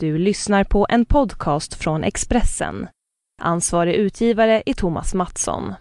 [0.00, 2.88] Du lyssnar på en podcast från Expressen.
[3.42, 5.74] Ansvarig utgivare är Thomas Mattsson.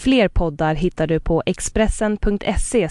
[0.00, 2.88] Fler poddar hittar du på expressen.se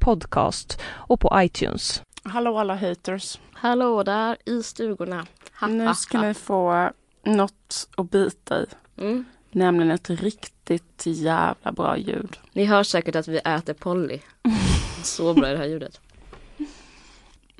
[0.00, 2.02] podcast och på iTunes.
[2.24, 3.38] Hallå alla haters.
[3.52, 5.26] Hallå där i stugorna.
[5.60, 6.26] Ha, Nu ska ha.
[6.26, 6.90] ni få
[7.24, 8.66] något att bita i.
[8.98, 9.24] Mm.
[9.50, 12.36] Nämligen ett riktigt jävla bra ljud.
[12.52, 14.18] Ni hör säkert att vi äter Polly.
[15.02, 16.00] Så bra är det här ljudet.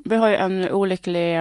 [0.05, 1.39] Vi har ju en olycklig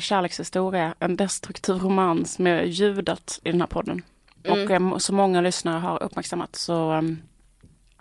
[0.00, 4.02] kärlekshistoria, en destruktiv romans med ljudet i den här podden.
[4.44, 4.62] Mm.
[4.62, 7.02] Och eh, så många lyssnare har uppmärksammat så eh,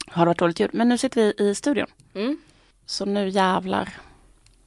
[0.07, 0.69] har det varit dåligt ljud.
[0.73, 1.87] Men nu sitter vi i studion.
[2.13, 2.37] Mm.
[2.85, 3.89] Så nu jävlar.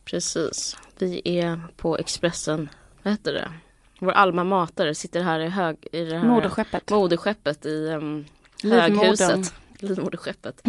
[0.05, 0.77] Precis.
[0.99, 2.69] Vi är på Expressen,
[3.03, 3.53] vad heter det?
[3.99, 6.91] Vår alma mater sitter här i, hög, i det här Moderskeppet.
[6.91, 8.25] moderskeppet i um,
[8.63, 9.55] höghuset.
[9.79, 10.63] Livmoderskeppet.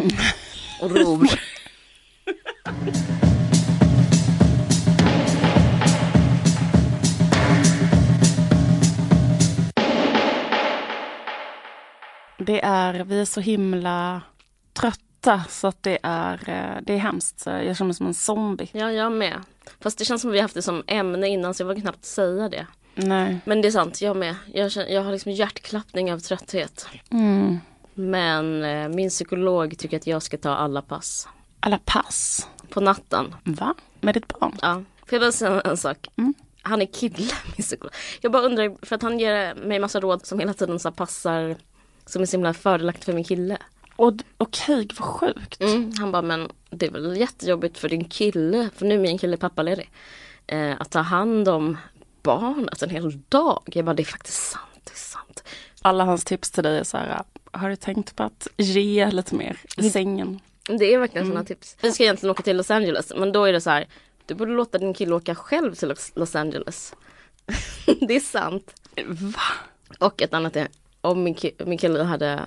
[0.80, 1.28] Och ror.
[12.44, 14.22] Det är, vi är så himla
[14.72, 17.42] trötta så att det är, eh, det är hemskt.
[17.46, 18.68] Jag känner mig som en zombie.
[18.72, 19.40] Ja, jag med.
[19.80, 22.48] Fast det känns som vi haft det som ämne innan så jag vågar knappt säga
[22.48, 22.66] det.
[22.94, 23.38] Nej.
[23.44, 24.36] Men det är sant, jag med.
[24.52, 26.86] Jag, känner, jag har liksom hjärtklappning av trötthet.
[27.10, 27.58] Mm.
[27.94, 31.28] Men eh, min psykolog tycker att jag ska ta alla pass.
[31.60, 32.48] Alla pass.
[32.68, 33.34] På natten.
[33.44, 33.74] Va?
[34.00, 34.58] Med ditt barn?
[34.62, 34.82] Ja.
[34.98, 36.08] Får jag bara säga en sak?
[36.16, 36.34] Mm.
[36.62, 37.92] Han är kille, min psykolog.
[38.20, 41.56] Jag bara undrar, för att han ger mig massa råd som hela tiden så passar,
[42.06, 43.58] som är så himla fördelaktigt för min kille.
[43.96, 45.60] Och Okej, vad sjukt.
[45.60, 45.92] Mm.
[45.98, 49.36] Han bara, men det är väl jättejobbigt för din kille, för nu är min kille
[49.36, 49.90] pappaledig,
[50.46, 51.76] eh, att ta hand om
[52.22, 53.62] barnet en hel dag.
[53.66, 55.44] Jag bara, det är faktiskt sant, det är sant.
[55.82, 59.34] Alla hans tips till dig är så här, har du tänkt på att ge lite
[59.34, 60.40] mer i sängen?
[60.68, 61.76] Det är verkligen sådana tips.
[61.82, 63.86] Vi ska egentligen åka till Los Angeles men då är det så här.
[64.26, 66.94] Du borde låta din kille åka själv till Los- Los Angeles.
[68.00, 68.74] det är sant.
[69.06, 69.40] Va?
[69.98, 70.68] Och ett annat är
[71.02, 72.40] om min, ki- min kille hade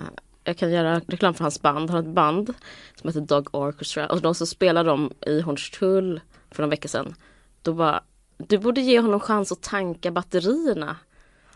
[0.43, 1.77] jag kan göra reklam för hans band.
[1.77, 2.53] Han har ett band
[2.95, 6.21] som heter Dog Orchestra och de så spelade de i Hornstull
[6.51, 7.15] för några veckor sedan.
[7.61, 8.03] Då bara,
[8.37, 10.97] du borde ge honom chans att tanka batterierna.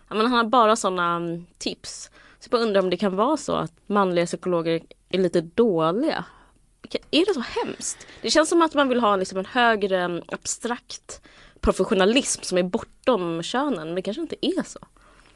[0.08, 2.12] Men han har bara sådana mm, tips.
[2.40, 6.26] Så jag bara undrar om det kan vara så att manliga psykologer är lite dåliga.
[7.12, 8.08] Är det så hemskt?
[8.22, 11.22] Det känns som att man vill ha liksom en högre mm, abstrakt
[11.60, 14.80] professionalism som är bortom könen, men det kanske inte är så.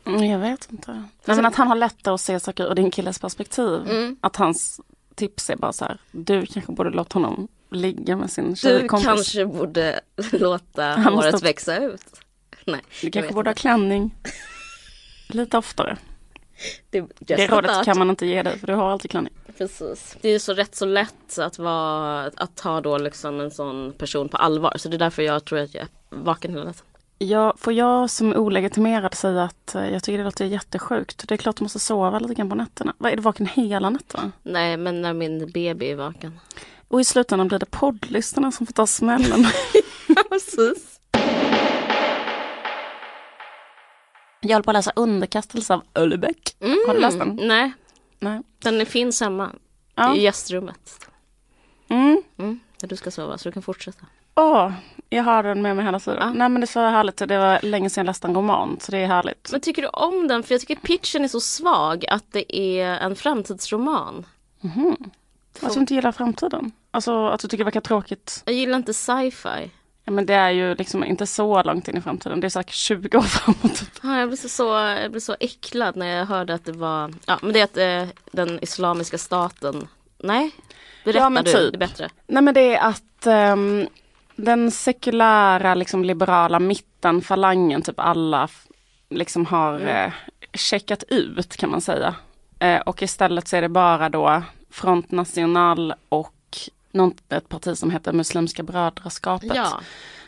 [0.05, 0.91] Mm, Jag vet inte.
[1.25, 3.81] Nej, men att han har lättare att se saker ur din killes perspektiv.
[3.89, 4.17] Mm.
[4.21, 4.81] Att hans
[5.15, 9.05] tips är bara så här, du kanske borde låta honom ligga med sin Du tjejkompis.
[9.05, 9.99] kanske borde
[10.31, 12.05] låta Han måste håret också- växa ut.
[12.65, 13.61] Nej, Du kanske borde ha inte.
[13.61, 14.15] klänning.
[15.29, 15.97] Lite oftare.
[16.89, 17.85] Det, Det rådet that.
[17.85, 19.33] kan man inte ge dig för du har alltid klänning.
[19.57, 20.17] Precis.
[20.21, 24.29] Det är så rätt så lätt att, vara, att ta då liksom en sån person
[24.29, 24.73] på allvar.
[24.77, 26.85] Så det är därför jag tror att jag är vaken hela natten.
[27.23, 31.27] Jag, får jag som olegitimerad säga att eh, jag tycker det låter jättesjukt.
[31.27, 32.93] Det är klart du måste sova lite grann på nätterna.
[32.97, 34.31] Vad är du vaken hela nätterna?
[34.43, 36.39] Nej, men när min baby är vaken.
[36.87, 39.45] Och i slutändan blir det poddlyssnarna som får ta smällen.
[40.29, 40.99] Precis.
[44.41, 46.55] Jag håller på att läsa Underkastelse av Ölbeck.
[46.87, 47.39] Har du läst den?
[47.43, 47.73] Nej,
[48.19, 48.41] Nej.
[48.59, 49.49] den finns hemma
[49.95, 50.15] Ja.
[50.15, 51.07] i gästrummet.
[51.89, 52.23] Mm.
[52.37, 54.05] Mm, där du ska sova, så du kan fortsätta.
[54.35, 54.71] Åh,
[55.09, 56.19] jag har den med mig hela tiden.
[56.21, 56.33] Ja.
[56.33, 57.17] Nej men det är så härligt.
[57.17, 58.77] Det var länge sedan jag läste en roman.
[58.81, 59.49] Så det är härligt.
[59.51, 60.43] Men tycker du om den?
[60.43, 64.25] För jag tycker pitchen är så svag att det är en framtidsroman.
[65.61, 66.71] Att du inte gillar framtiden.
[66.91, 68.41] Alltså att du tycker det verkar tråkigt.
[68.45, 69.71] Jag gillar inte sci-fi.
[70.05, 72.39] Ja, men det är ju liksom inte så långt in i framtiden.
[72.39, 73.75] Det är säkert 20 år framåt.
[73.79, 73.89] Typ.
[74.03, 77.13] Ja, jag blev så, så, jag blev så äcklad när jag hörde att det var,
[77.25, 80.51] ja men det är att eh, den islamiska staten, nej?
[81.03, 81.71] Berätta Ja, men du, typ.
[81.71, 82.09] det är bättre.
[82.27, 83.87] Nej men det är att ehm,
[84.35, 88.49] den sekulära liksom liberala mitten, falangen, typ alla
[89.09, 90.11] liksom har eh,
[90.53, 92.15] checkat ut kan man säga.
[92.59, 96.33] Eh, och istället så är det bara då Front National och
[97.29, 99.81] ett parti som heter Muslimska brödraskapet Ja,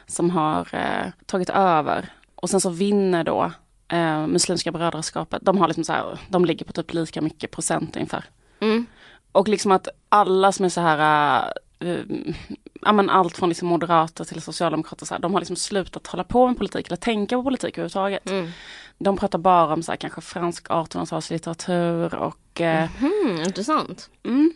[0.08, 2.10] som har eh, tagit över.
[2.36, 3.52] Och sen så vinner då
[3.88, 5.42] eh, Muslimska brödraskapet.
[5.46, 8.26] De har liksom så här, de ligger på typ lika mycket procent ungefär.
[8.60, 8.86] mm.
[9.32, 11.52] Och liksom att alla som är så här,
[11.84, 12.34] uh,
[12.82, 16.24] ja men allt från liksom moderater till socialdemokrater, så här, de har liksom slutat hålla
[16.24, 18.30] på med politik eller tänka på politik överhuvudtaget.
[18.30, 18.50] Mm.
[18.98, 24.10] De pratar bara om så här, kanske fransk 1800-talslitteratur och eh, Hmm, intressant.
[24.24, 24.54] mm,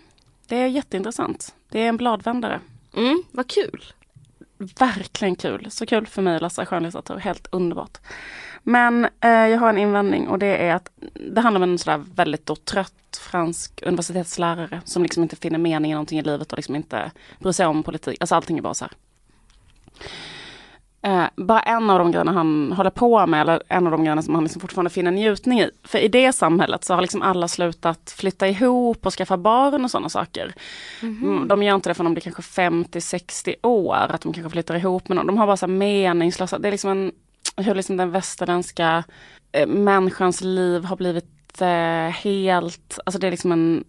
[0.48, 1.56] det är jätteintressant.
[1.69, 2.60] Det är en bladvändare.
[2.95, 3.83] Mm, vad kul.
[4.57, 5.68] Verkligen kul.
[5.71, 7.18] Så kul för mig att läsa skönlitteratur.
[7.18, 7.98] Helt underbart.
[8.69, 12.04] Men eh, jag har en invändning och det är att det handlar om en sådär
[12.16, 12.94] väldigt då trött
[13.31, 17.51] fransk universitetslärare som liksom inte finner mening i någonting i livet och liksom inte bryr
[17.51, 18.18] sig om politik.
[18.19, 18.94] Alltså allting är bara så här.
[21.01, 24.21] eh, bara en av de grejerna han håller på med, eller en av de grejerna
[24.21, 25.69] som han liksom fortfarande finner njutning i.
[25.83, 29.92] För i det samhället så har liksom alla slutat flytta ihop och skaffa barn och
[29.92, 30.54] sådana saker.
[31.01, 34.75] Mm, de gör inte det förrän de blir kanske 50-60 år, att de kanske flyttar
[34.75, 35.27] ihop med någon.
[35.27, 37.12] De har bara så här meningslösa, det är liksom en,
[37.63, 39.03] hur liksom den västerländska
[39.51, 41.67] eh, människans liv har blivit eh,
[42.09, 43.83] helt, alltså det är liksom en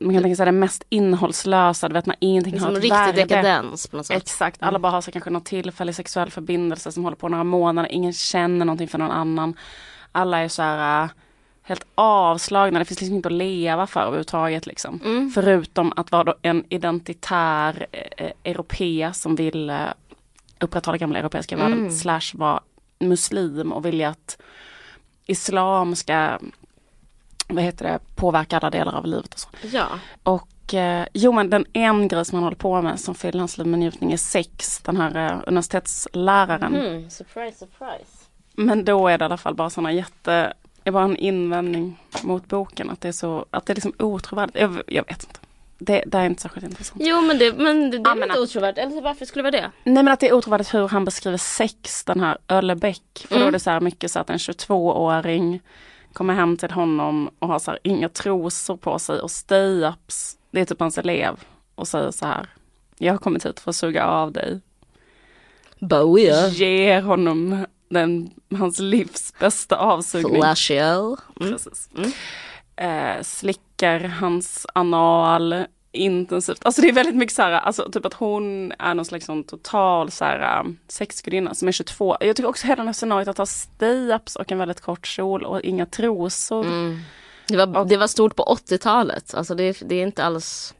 [0.00, 2.96] man kan tänka sig det mest innehållslösa, du vet när ingenting Liksom har ett riktig
[2.96, 3.22] värde.
[3.24, 4.16] dekadens på något sätt.
[4.16, 7.92] Exakt, alla bara har så kanske någon tillfällig sexuell förbindelse som håller på några månader,
[7.92, 9.54] ingen känner någonting för någon annan.
[10.12, 11.10] Alla är så här äh,
[11.62, 15.00] helt avslagna, det finns liksom inte att leva för överhuvudtaget liksom.
[15.04, 15.30] Mm.
[15.30, 19.76] Förutom att vara en identitär eh, europé som vill eh,
[20.60, 21.90] upprätthålla gamla europeiska värden, Mm.
[21.90, 22.60] slash vara
[22.98, 24.38] muslim och vilja att
[25.26, 26.38] islam ska
[27.48, 29.48] vad heter det, påverka alla delar av livet och så.
[29.62, 29.86] Ja.
[30.22, 33.58] Och eh, jo men den en grej som han håller på med som fyller hans
[33.58, 36.74] liv med njutning är sex, den här eh, universitetsläraren.
[36.74, 37.10] Mm.
[37.10, 38.26] Surprise, surprise.
[38.52, 40.52] Men då är det i alla fall bara sådana jätte,
[40.84, 44.56] är bara en invändning mot boken att det är så, att det är liksom otrovärdigt.
[44.60, 45.40] Jag, jag vet inte.
[45.78, 47.00] Det, det är inte särskilt intressant.
[47.04, 48.78] Jo men det, men det, det är väl men inte otrovärdigt.
[48.78, 49.70] Eller varför skulle det vara det?
[49.90, 53.02] Nej men att det är otrovärdigt hur han beskriver sex, den här Öllebäck.
[53.28, 53.48] För då Mm.
[53.48, 55.60] är det så här mycket så att en 22-åring
[56.12, 60.36] kommer hem till honom och har så här inga trosor på sig och stay-ups.
[60.50, 61.40] Det är typ hans elev
[61.74, 62.46] och säger så här.
[62.98, 64.60] Jag har kommit hit för att suga av dig.
[65.80, 66.48] Bowie.
[66.48, 70.42] Ger honom den, hans livs bästa avsugning.
[70.42, 71.16] Flashio.
[71.40, 71.52] Mm.
[71.52, 71.88] Precis.
[71.96, 72.10] Mm.
[72.76, 76.66] Eh, slickar hans anal intensivt.
[76.66, 79.44] Alltså det är väldigt mycket så här, alltså typ att hon är någon slags sån
[79.44, 82.16] total så här um, sexgudinna som är 22.
[82.20, 85.44] Jag tycker också hela det här scenariot att ha stay-ups och en väldigt kort kjol
[85.44, 86.64] och inga trosor.
[86.64, 86.98] Mm.
[87.48, 89.34] Det, var, det var stort på 80-talet.
[89.34, 90.74] Alltså det, det är inte alls...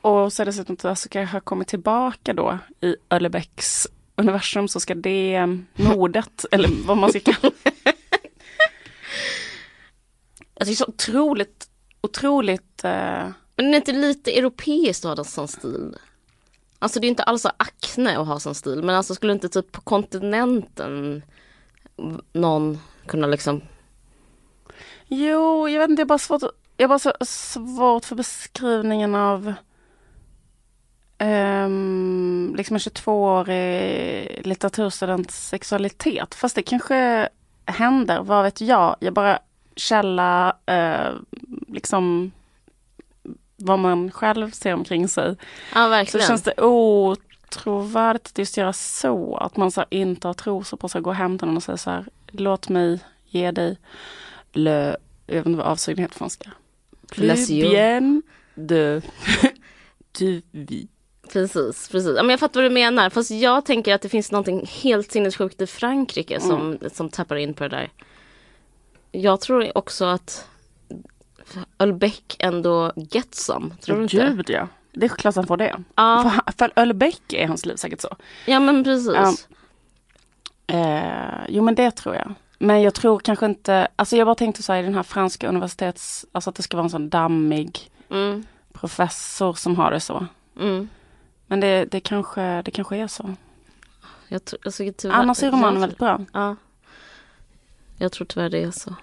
[0.00, 4.80] Och så är det dessutom att ska jag komma tillbaka då i Öllebäcks universum så
[4.80, 7.92] ska det um, modet, eller vad man ska kalla det.
[10.54, 11.68] Jag tycker så otroligt,
[12.00, 15.96] otroligt eh, Men det är inte lite europeiskt att ha en sån stil?
[16.78, 18.82] Alltså det är inte alls akne att ha sån stil.
[18.82, 21.22] Men alltså skulle inte typ på kontinenten
[22.32, 23.62] någon kunna liksom...
[25.06, 26.42] Jo, jag vet inte, jag har bara svårt,
[26.76, 29.54] jag har bara så svårt för beskrivningen av
[31.18, 36.34] ehm, liksom en 22-årig litteraturstudents sexualitet.
[36.34, 37.28] Fast det kanske
[37.64, 38.96] händer, vad vet jag.
[39.00, 39.38] Jag bara
[39.76, 41.12] källa eh,
[41.68, 42.32] liksom
[43.56, 45.36] vad man själv ser omkring sig.
[45.74, 49.36] Ja Så känns det otrovärdigt att just göra så.
[49.36, 51.62] Att man så här, inte har trosor på sig och går hem till någon och
[51.62, 52.06] säger så här.
[52.28, 53.78] Låt mig ge dig
[54.52, 54.96] le,
[55.26, 56.50] jag vet inte vad avsugning heter på franska.
[57.10, 58.22] Plus bien
[58.54, 59.02] de
[60.18, 60.88] du vie.
[61.32, 62.12] Precis, precis.
[62.16, 63.10] Ja, men jag fattar vad du menar.
[63.10, 67.54] Fast jag tänker att det finns någonting helt sinnessjukt i Frankrike som, som tappar in
[67.54, 67.90] på det där.
[69.12, 70.48] Jag tror också att
[71.78, 73.70] Ölbeck ändå get some.
[73.80, 74.16] Tror du inte?
[74.16, 74.68] Gud ja.
[74.92, 75.76] Det är klart han får det.
[75.94, 78.16] Ja, För, för Ölbeck är hans liv säkert så.
[78.46, 79.14] ja men precis.
[79.14, 79.34] Ja.
[80.66, 82.34] Eh, jo men det tror jag.
[82.58, 85.48] Men jag tror kanske inte, alltså jag bara tänkte så här i den här franska
[85.48, 90.26] universitets, alltså att det ska vara en sån dammig Mm, professor som har det så.
[90.60, 90.88] mm.
[91.46, 93.34] Men det, det, kanske, det kanske är så.
[94.28, 96.20] Jag tror, alltså, tyvärr, Annars är romanen väldigt bra.
[96.32, 96.56] Ja.
[98.02, 98.94] Jag tror tyvärr det är så.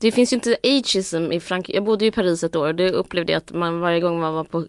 [0.00, 1.76] Det finns ju inte ageism i Frankrike.
[1.76, 4.20] Jag bodde ju i Paris ett år och det upplevde jag att man varje gång
[4.20, 4.66] man var på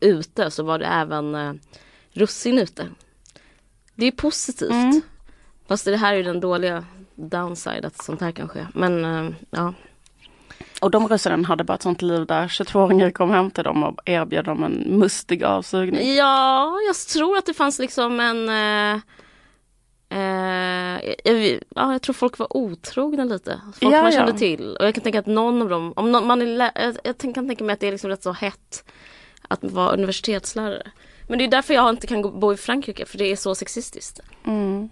[0.00, 1.52] ute så var det även eh,
[2.12, 2.88] russin ute.
[3.94, 4.70] Det är positivt.
[4.70, 5.00] Mm.
[5.68, 8.66] Fast det här är ju den dåliga downside att sånt här kan ske.
[8.74, 9.74] Men eh, ja.
[10.80, 14.00] Och de russinen hade bara ett sånt liv där 22-åringar kom hem till dem och
[14.04, 16.14] erbjöd dem en mustig avsugning.
[16.14, 19.00] Ja, jag tror att det fanns liksom en eh,
[20.10, 23.60] eh, jag, ja, jag tror folk var otrogna lite.
[23.64, 24.18] Folk Ja, man ja.
[24.18, 24.76] kände till.
[24.76, 27.46] Och jag kan tänka att någon av dem, om någon, man är, jag, jag kan
[27.48, 28.84] tänka mig att det är liksom rätt så hett
[29.48, 30.90] att vara universitetslärare.
[31.28, 34.20] Men det är därför jag inte kan bo i Frankrike, för det är så sexistiskt.
[34.44, 34.88] Mm.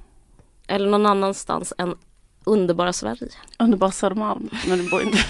[0.66, 1.94] Eller någon annanstans än
[2.44, 3.28] underbara Sverige.
[3.58, 5.18] Underbar Södermalm, men det bor inte.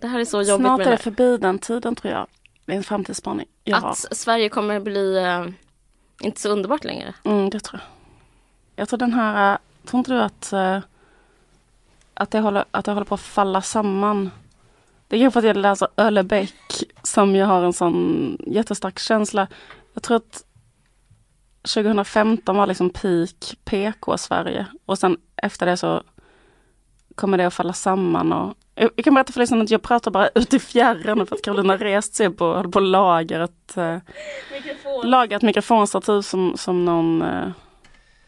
[0.00, 2.26] Det här är så jobbigt Snart är det förbi den tiden tror jag.
[2.66, 3.46] Det är en framtidsspaning.
[3.72, 5.46] Att Sverige kommer bli eh,
[6.20, 7.14] inte så underbart längre.
[7.24, 7.90] Mm, det tror jag.
[8.76, 10.80] Jag tror den här, eh, tror inte du att, eh,
[12.14, 14.30] att, det håller, att det håller på att falla samman?
[15.08, 19.46] Det är kanske för att jag läser Öllebäck som jag har en sån jättestark känsla.
[19.94, 20.44] Jag tror att
[21.62, 26.02] 2015 var liksom peak PK Sverige och sen efter det så
[27.14, 30.28] kommer det att falla samman och jag kan berätta för lyssnarna att jag pratar bara
[30.34, 33.96] ut i fjärran för att Karolina rest sig på, håller på ett, eh,
[34.52, 35.10] Mikrofon.
[35.10, 37.48] laga ett mikrofonstativ som, som någon, eh,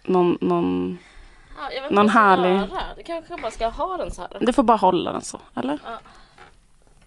[0.05, 0.99] någon, någon
[1.59, 2.63] Ja, jag vet Någon härlig-.
[2.97, 4.31] Det kanske bara ska ha den så här.
[4.41, 5.79] Du får bara hålla den så, eller?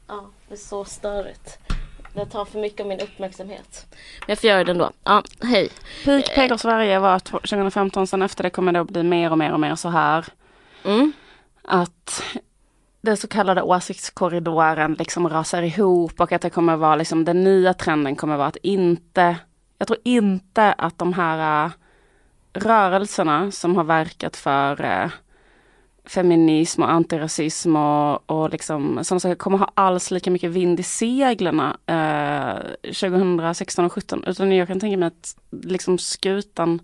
[0.07, 1.57] Ja, det är så störigt.
[2.13, 3.85] Det tar för mycket av min uppmärksamhet.
[4.19, 4.91] Men jag får göra det ändå.
[5.03, 5.69] Ja, hej.
[6.05, 9.53] Peak Pegor Sverige var 2015, sen efter det kommer det att bli mer och mer
[9.53, 10.25] och mer så här.
[10.83, 11.13] Mm.
[11.63, 12.23] att
[13.01, 17.73] den så kallade åsiktskorridoren liksom rasar ihop och att det kommer vara liksom den nya
[17.73, 19.35] trenden kommer vara att inte,
[19.77, 21.71] jag tror inte att de här äh,
[22.53, 25.09] rörelserna som har verkat för äh,
[26.05, 30.83] feminism och antirasism och, och liksom sådana saker kommer ha alls lika mycket vind i
[30.83, 36.79] seglarna äh, 2016 och 17 utan jag kan tänka mig att liksom skutan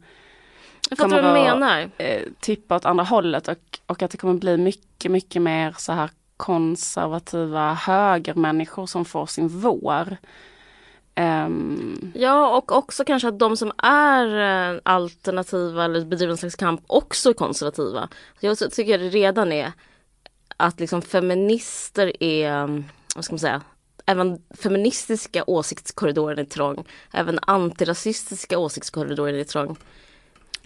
[0.90, 1.90] Jag Kommer att- menar.
[1.98, 5.92] eh, tippa åt andra hållet och, och att det kommer bli mycket, mycket mer så
[5.94, 10.18] här konservativa högermänniskor som får sin vår.
[11.16, 12.12] Um...
[12.16, 14.28] Ja, och också kanske att de som är
[14.74, 18.10] eh, alternativa eller bedriver en slags kamp också är konservativa.
[18.40, 19.72] Jag tycker det redan är
[20.58, 22.84] att liksom feminister är,
[23.16, 23.62] vad ska man säga,
[24.06, 26.86] även feministiska åsiktskorridoren är trång.
[27.14, 29.78] Även antirasistiska åsiktskorridoren är trång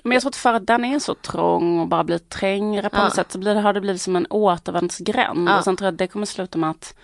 [0.04, 2.98] men jag tror att för att den är så trång och bara blir trängre på
[2.98, 3.04] Ja.
[3.04, 5.50] något sätt så blir det, har det blivit som en återvändsgränd.
[5.50, 5.58] Ja.
[5.58, 6.96] Och sen tror jag att det kommer sluta med att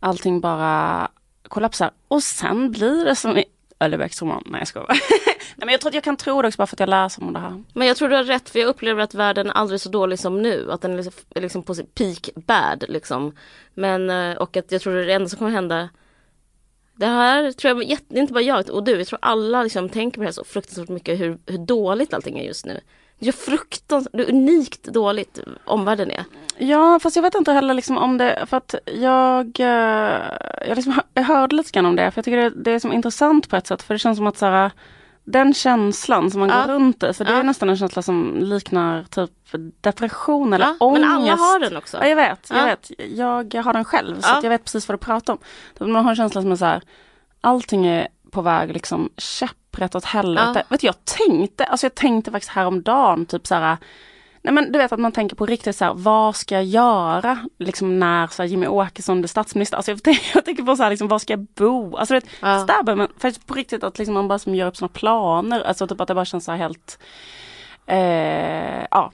[0.00, 1.08] allting bara
[1.48, 1.90] kollapsar.
[2.08, 3.44] Och sen blir det som i
[3.80, 4.42] Öllerbäcks roman.
[4.46, 4.88] Nej jag skojar.
[5.56, 7.22] Nej men jag tror att jag kan tro det också bara för att jag läser
[7.22, 7.62] om det här.
[7.72, 10.18] Men jag tror du har rätt för jag upplever att världen är aldrig så dålig
[10.18, 10.68] som nu.
[10.72, 13.32] Att den är liksom, är liksom på sin peak bad liksom.
[13.74, 15.88] Men eh, och att jag tror det enda som kommer hända
[16.98, 19.88] det här tror jag, det är inte bara jag och du, jag tror alla liksom
[19.88, 22.80] tänker på det här så fruktansvärt mycket hur, hur dåligt allting är just nu.
[23.18, 26.24] Det är fruktansvärt, det är unikt dåligt omvärlden är.
[26.56, 30.22] Ja, fast jag vet inte heller liksom om det, för att jag, eh,
[30.68, 32.92] jag, liksom, jag hörde lite grann om det, för jag tycker det, det är som
[32.92, 34.70] intressant på ett sätt, för det känns som att så här,
[35.32, 36.62] den känslan som man Ja.
[36.66, 37.36] går runt i, för det Ja.
[37.38, 39.30] är nästan en känsla som liknar typ
[39.80, 41.00] depression eller Ja, ångest.
[41.00, 41.96] men alla har den också.
[41.96, 42.64] Ja, jag vet, jag Ja.
[42.64, 42.90] vet.
[43.54, 45.32] Jag har den själv, så jag vet precis vad du pratar
[45.78, 45.92] om.
[45.92, 46.82] Man har en känsla som är så här,
[47.40, 50.52] allting är på väg liksom käpprätt åt helvete.
[50.54, 50.62] Ja.
[50.68, 53.76] Vet du, jag tänkte, alltså jag tänkte faktiskt häromdagen, typ så här,
[54.42, 57.38] Nej men du vet att man tänker på riktigt så här, vad ska jag göra
[57.58, 59.76] liksom när så här, Jimmy Åkesson blir statsminister?
[59.76, 61.96] Alltså jag, tänker, jag tänker på så här, liksom, var ska jag bo?
[61.96, 62.60] Alltså du vet, Ja.
[62.60, 64.88] så där börjar man faktiskt på riktigt att liksom, man bara som gör upp såna
[64.88, 65.60] planer.
[65.60, 66.98] Alltså typ att det bara känns så här helt,
[67.86, 69.12] eh, ja,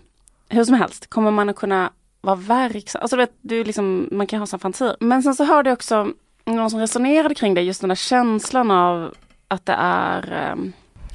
[0.48, 1.90] hur som helst kommer man att kunna
[2.20, 3.02] vara verksam.
[3.02, 4.94] Alltså du vet, du liksom, man kan ha sån fantasi.
[5.00, 6.08] Men sen så hörde jag också
[6.44, 9.14] någon som resonerade kring det, just den där känslan av
[9.48, 10.56] att det är eh,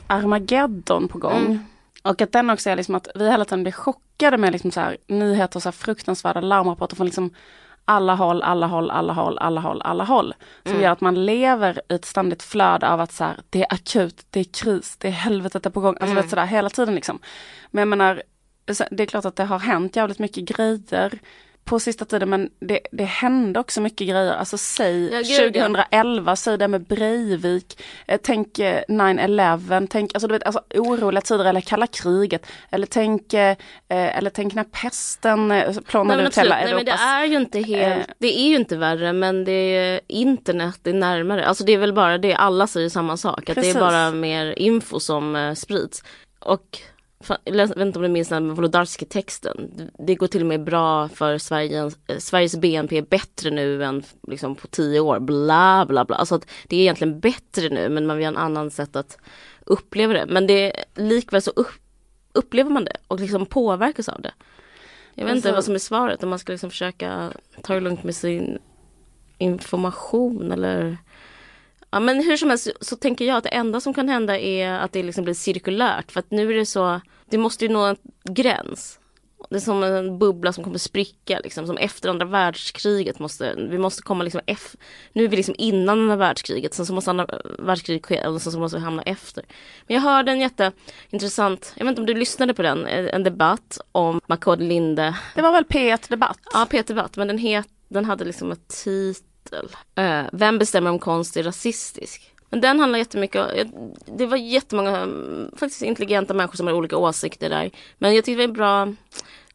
[0.07, 1.45] Armageddon på gång.
[1.45, 1.59] Mm.
[2.03, 4.79] Och att den också är liksom att vi hela tiden blir chockade med liksom så
[4.79, 7.33] här nyheter och så här fruktansvärda larmrapporter från liksom
[7.85, 10.33] alla håll, alla håll, alla håll, alla håll, alla håll.
[10.63, 10.83] Som Mm.
[10.83, 14.25] gör att man lever i ett ständigt flöde av att så här, det är akut,
[14.29, 15.93] det är kris, det är helvetet är på gång.
[15.95, 16.15] Alltså Mm.
[16.15, 17.19] vet, sådär hela tiden liksom.
[17.71, 18.23] Men jag menar,
[18.71, 21.19] så- det är klart att det har hänt jävligt mycket grejer
[21.69, 24.33] på sista tiden men det, det hände också mycket grejer.
[24.33, 25.63] Alltså säg Ja, gud, ja.
[25.63, 31.21] 2011, säg det med Breivik, eh, tänk eh, 9-11, tänk alltså, du vet, alltså oroliga
[31.21, 32.45] tider eller kalla kriget.
[32.69, 33.55] Eller tänk, eh,
[33.87, 37.79] eller tänk när pesten eh, plånade ut hela Nej, men det är ju inte helt,
[37.99, 38.13] Eh.
[38.19, 41.45] det är ju inte värre men det är internet är närmare.
[41.45, 43.39] Alltså det är väl bara det, alla säger samma sak.
[43.39, 43.75] Att det Precis.
[43.75, 46.03] är bara mer info som eh, sprids.
[46.39, 46.79] Och
[47.43, 49.71] jag vet inte om du minns den här Wolodarski-texten.
[49.99, 54.03] Det går till och med bra för Sverige, eh, Sveriges BNP är bättre nu än
[54.27, 55.19] liksom på tio år.
[55.19, 56.15] Bla bla bla.
[56.15, 59.17] Alltså att det är egentligen bättre nu men man vill ha en annan sätt att
[59.65, 60.25] uppleva det.
[60.25, 61.67] Men det är likväl så upp,
[62.33, 64.31] upplever man det och liksom påverkas av det.
[65.15, 67.79] Jag vet inte Alltså- vad som är svaret om man ska liksom försöka ta det
[67.79, 68.59] lugnt med sin
[69.37, 70.97] information eller
[71.91, 74.39] Ja men hur som helst så, så tänker jag att det enda som kan hända
[74.39, 77.71] är att det liksom blir cirkulärt för att nu är det så Det måste ju
[77.71, 78.99] nå en gräns
[79.49, 83.77] Det är som en bubbla som kommer spricka liksom som efter andra världskriget måste Vi
[83.77, 84.75] måste komma liksom F,
[85.13, 87.27] Nu är vi liksom innan andra världskriget sen så måste andra
[87.59, 89.45] världskriget ske och sen så måste vi hamna efter
[89.87, 93.23] Men jag hörde en jätteintressant Jag vet inte om du lyssnade på den eh, En
[93.23, 96.39] debatt om Makode Linde Det var väl P1 Debatt?
[96.53, 99.25] Ja, Peter Debatt, men den, het, den hade liksom ett titel.
[99.95, 102.33] Eh, Vem bestämmer om konst är rasistisk?
[102.49, 106.97] Men den handlar jättemycket om, det var jättemånga mm, faktiskt intelligenta människor som har olika
[106.97, 107.71] åsikter där.
[107.97, 108.81] Men jag tycker det är bra,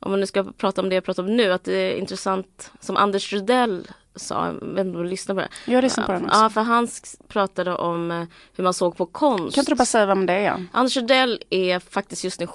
[0.00, 2.70] om man nu ska prata om det jag pratar om nu, att det är intressant
[2.80, 5.73] som Anders Rudell sa, jag vet inte om du lyssnade på det?
[5.73, 6.40] Jag lyssnar på den också.
[6.40, 6.88] Ja, för han
[7.28, 8.25] pratade om eh,
[8.56, 9.54] hur man såg på konst.
[9.54, 10.66] Kan inte du bara säga vem det är?
[10.73, 12.47] Anders Rudell är faktiskt just nu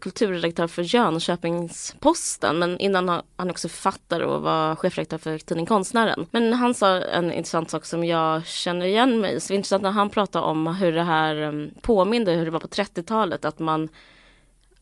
[0.00, 6.26] kulturredaktör för Jönköpings-Posten men innan har han också författare och var chefredaktör för tidningen Konstnären.
[6.30, 9.40] Men han sa en intressant sak som jag känner igen mig i.
[9.40, 12.50] Så det var intressant när han pratade om hur det här um, påminde hur det
[12.50, 13.88] var på 30-talet att man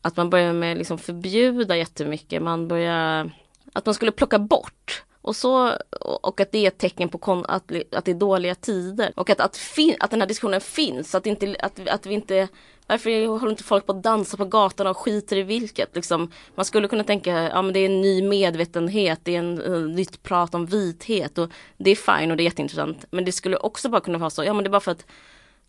[0.01, 2.41] att man började med liksom förbjuda jättemycket.
[2.41, 3.31] Man började
[3.73, 5.73] att man skulle plocka bort och, så,
[6.21, 9.11] och att det är ett tecken på kon, att, att det är dåliga tider.
[9.15, 11.15] Och att, att, fin, att den här diskussionen finns.
[11.15, 12.47] Att, inte, att, att vi inte
[12.87, 15.95] varför håller inte folk på att dansa på gatan och skiter i vilket?
[15.95, 19.87] Liksom, man skulle kunna tänka ja det är en ny medvetenhet, det är en uh,
[19.87, 23.05] nytt prat om vithet och det är fine och det är jätteintressant.
[23.11, 25.05] Men det skulle också bara kunna vara så, ja men det är bara för att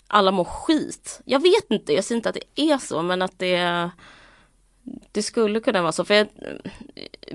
[0.07, 1.21] alla mår skit.
[1.25, 3.91] Jag vet inte, jag säger inte att det är så men att det
[5.13, 6.05] det skulle kunna vara så.
[6.05, 6.29] För jag-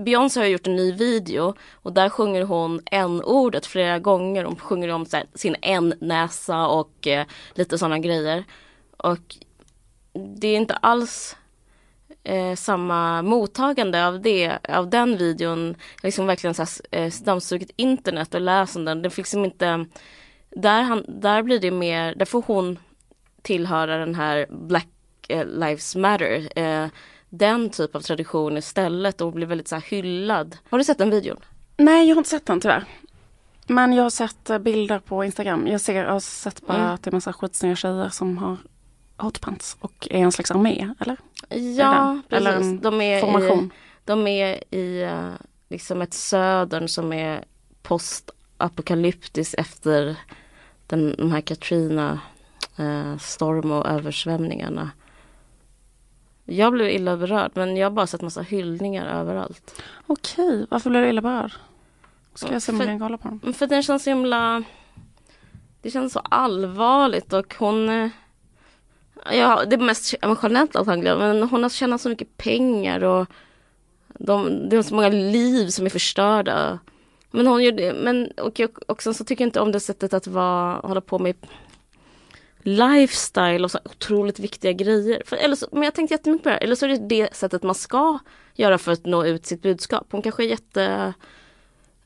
[0.05, 4.43] Beyoncé har gjort en ny video och där sjunger hon n-ordet flera gånger.
[4.43, 8.43] Hon sjunger om så här, sin n-näsa och eh, lite sådana grejer.
[8.97, 9.35] Och
[10.13, 11.35] det är inte alls
[12.23, 15.67] eh, samma mottagande av det, av den videon.
[16.01, 19.01] Jag liksom verkligen så här, eh, dammsugit internet och läst om den.
[19.01, 19.85] Det fick liksom inte,
[20.49, 22.79] där, han, där blir det mer, där får hon
[23.41, 24.87] tillhöra den här Black
[25.27, 26.59] eh, Lives Matter.
[26.59, 26.87] Eh,
[27.37, 30.57] den typ av tradition istället och blir väldigt så hyllad.
[30.69, 31.37] Har du sett den videon?
[31.77, 32.85] Nej, jag har inte sett den tyvärr.
[33.67, 35.67] Men jag har sett eh, bilder på Instagram.
[35.67, 36.91] Jag, ser, jag har sett bara Mm.
[36.91, 38.57] att det är massa skitsnygga tjejer som har
[39.17, 41.17] hotpants och är en slags armé, eller?
[41.77, 42.67] Ja, Eller precis.
[42.67, 43.65] en de är Formation.
[43.65, 43.69] I,
[44.05, 45.29] de är i eh,
[45.69, 47.43] liksom ett södern som är
[47.81, 50.15] postapokalyptiskt efter
[50.87, 52.19] den, de här Katrina
[52.77, 54.91] eh, storm och översvämningarna.
[56.45, 59.81] Jag blev illa berörd men jag har bara sett massa hyllningar överallt.
[60.07, 61.51] Okej, varför blev du illa berörd?
[62.33, 63.53] Ska jag se om jag kan kolla på dem?
[63.53, 64.63] För den känns så himla
[65.81, 68.09] Det känns så allvarligt och hon eh,
[69.31, 73.27] Ja det är mest emotionellt antagligen men hon har tjänat så mycket pengar och
[74.07, 76.79] de, Det är så många liv som är förstörda
[77.31, 80.13] Men hon gjorde men och, jag, och sen så tycker jag inte om det sättet
[80.13, 81.35] att vara, hålla på med
[82.63, 85.21] lifestyle och så otroligt viktiga grejer.
[85.25, 86.63] För, eller så, men jag tänkte jättemycket på det här.
[86.63, 88.19] Eller så är det det sättet man ska
[88.53, 90.07] göra för att nå ut sitt budskap.
[90.11, 91.13] Hon kanske är jätte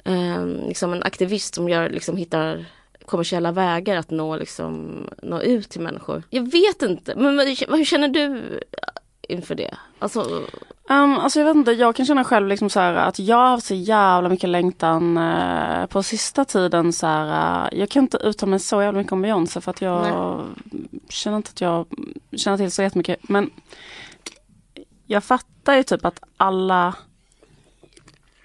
[0.04, 2.66] eh, liksom en aktivist som gör, liksom, hittar
[3.06, 6.24] kommersiella vägar att nå, liksom, nå ut till människor.
[6.30, 8.42] Jag vet inte, men men hur känner du
[9.22, 9.78] inför det?
[10.00, 10.42] Alltså,
[10.90, 13.50] Um, alltså jag vet inte, jag kan känna själv liksom så här att jag har
[13.50, 17.68] haft så jävla mycket längtan eh, på sista tiden så här.
[17.72, 20.06] eh, jag kan inte uttala mig så jävla mycket om Beyoncé för att jag
[21.10, 21.86] känner inte att jag
[22.38, 23.30] känner till så jättemycket.
[23.30, 23.50] Men
[25.06, 26.96] jag fattar ju typ att alla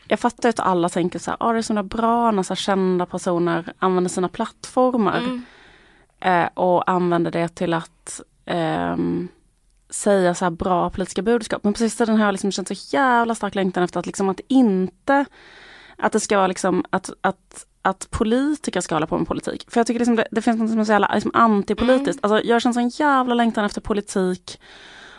[0.09, 2.55] jag fattar ju att alla tänker så här, ah, det är så bra när så
[2.55, 5.43] kända personer använder sina plattformar mm,
[6.21, 9.29] eh, och använder det till att ehm,
[9.95, 11.65] säga så här bra politiska budskap.
[11.65, 14.41] Men på sistone har jag liksom känt så jävla stark längtan efter att liksom att
[14.49, 15.25] inte
[15.99, 19.71] att det ska vara liksom att, att att politiker ska hålla på med politik.
[19.71, 22.25] För jag tycker liksom det, det finns något som är så jävla liksom antipolitiskt.
[22.25, 24.61] Alltså jag känner sån jävla längtan efter politik.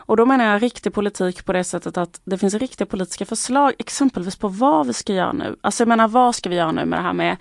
[0.06, 3.74] Och då menar jag riktig politik på det sättet att det finns riktiga politiska förslag
[3.80, 5.56] exempelvis på vad vi ska göra nu.
[5.62, 7.38] Alltså jag menar vad ska vi göra nu med det här med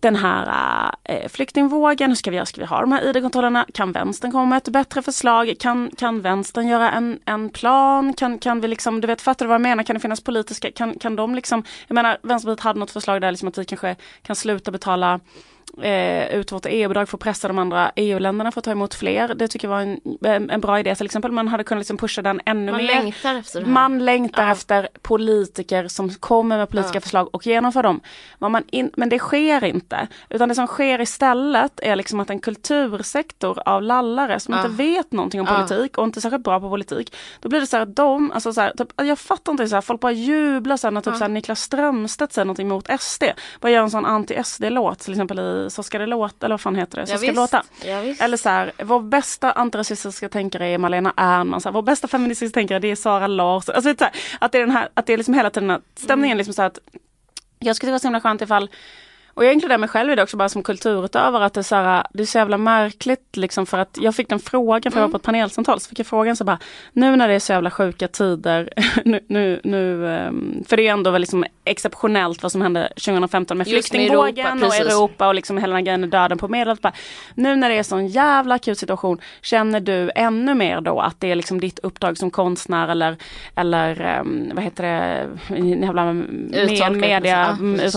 [0.00, 2.46] den här eh, flyktingvågen, hur ska vi göra?
[2.46, 3.66] Ska vi ha de här id-kontrollerna?
[3.74, 5.54] Kan vänstern komma med ett bättre förslag?
[5.58, 8.12] Kan, kan vänstern göra en, en plan?
[8.12, 9.82] Kan, kan vi liksom, du vet, fattar du vad jag menar?
[9.82, 13.30] Kan det finnas politiska, kan, kan de liksom, jag menar Vänsterpartiet hade något förslag där
[13.30, 15.20] liksom att vi kanske kan sluta betala
[15.82, 19.34] eh, vårt EU-bidrag för att pressa de andra EU-länderna för att ta emot fler.
[19.34, 19.80] Det tycker jag var
[20.34, 21.32] en, en, bra idé till exempel.
[21.32, 22.86] Man hade kunnat liksom pusha den ännu man mer.
[22.86, 23.72] längtar efter det här.
[23.72, 24.52] Man längtar Ja.
[24.52, 27.00] efter politiker som kommer med politiska Ja.
[27.00, 28.00] förslag och genomför dem.
[28.38, 30.08] Vad man in, men det sker inte.
[30.30, 34.60] Utan det som sker istället är liksom att en kultursektor av lallare som Ja.
[34.60, 37.16] inte vet någonting om politik och inte är särskilt bra på politik.
[37.40, 39.74] Då blir det så här att de, alltså så här, typ, jag fattar inte, så
[39.74, 43.24] här, folk bara jublar här, när typ så här, Niklas Strömstedt säger någonting mot SD.
[43.60, 46.76] Bara gör en sån anti-SD-låt till exempel i Så ska det låta, eller vad fan
[46.76, 47.06] heter det?
[47.06, 47.62] Så Ja, ska det låta.
[47.84, 48.14] Ja.
[48.20, 52.54] Eller så här, vår bästa antirasistiska tänkare är Malena Ernman, så här, vår bästa feministiska
[52.54, 53.74] tänkare det är Sara Larsson.
[53.74, 56.54] Alltså, här, att det är den här, att det är liksom hela tiden stämningen liksom
[56.54, 56.78] så att
[57.58, 58.70] jag skulle tycka det var så himla skönt ifall
[59.36, 61.74] och jag inkluderar mig själv i det också bara som kulturutövare att det är så,
[61.74, 65.06] här, det är så jävla märkligt liksom för att jag fick den frågan för jag
[65.06, 66.58] var på ett panelsamtal så fick jag frågan så bara
[66.92, 68.70] nu när det är så jävla sjuka tider
[69.04, 73.58] nu, nu, nu ehm, för det är ändå väl liksom exceptionellt vad som hände 2015
[73.58, 74.86] med Just med flyktingvågen Europa, och precis.
[74.86, 76.82] Europa och liksom hela den grejen med döden på Medelhavet.
[76.82, 76.92] Bara,
[77.34, 81.30] Nu när det är sån jävla akut situation känner du ännu mer då att det
[81.30, 83.16] är liksom ditt uppdrag som konstnär eller
[83.54, 87.90] eller ehm, vad heter det, jävla med, media, ja, mm.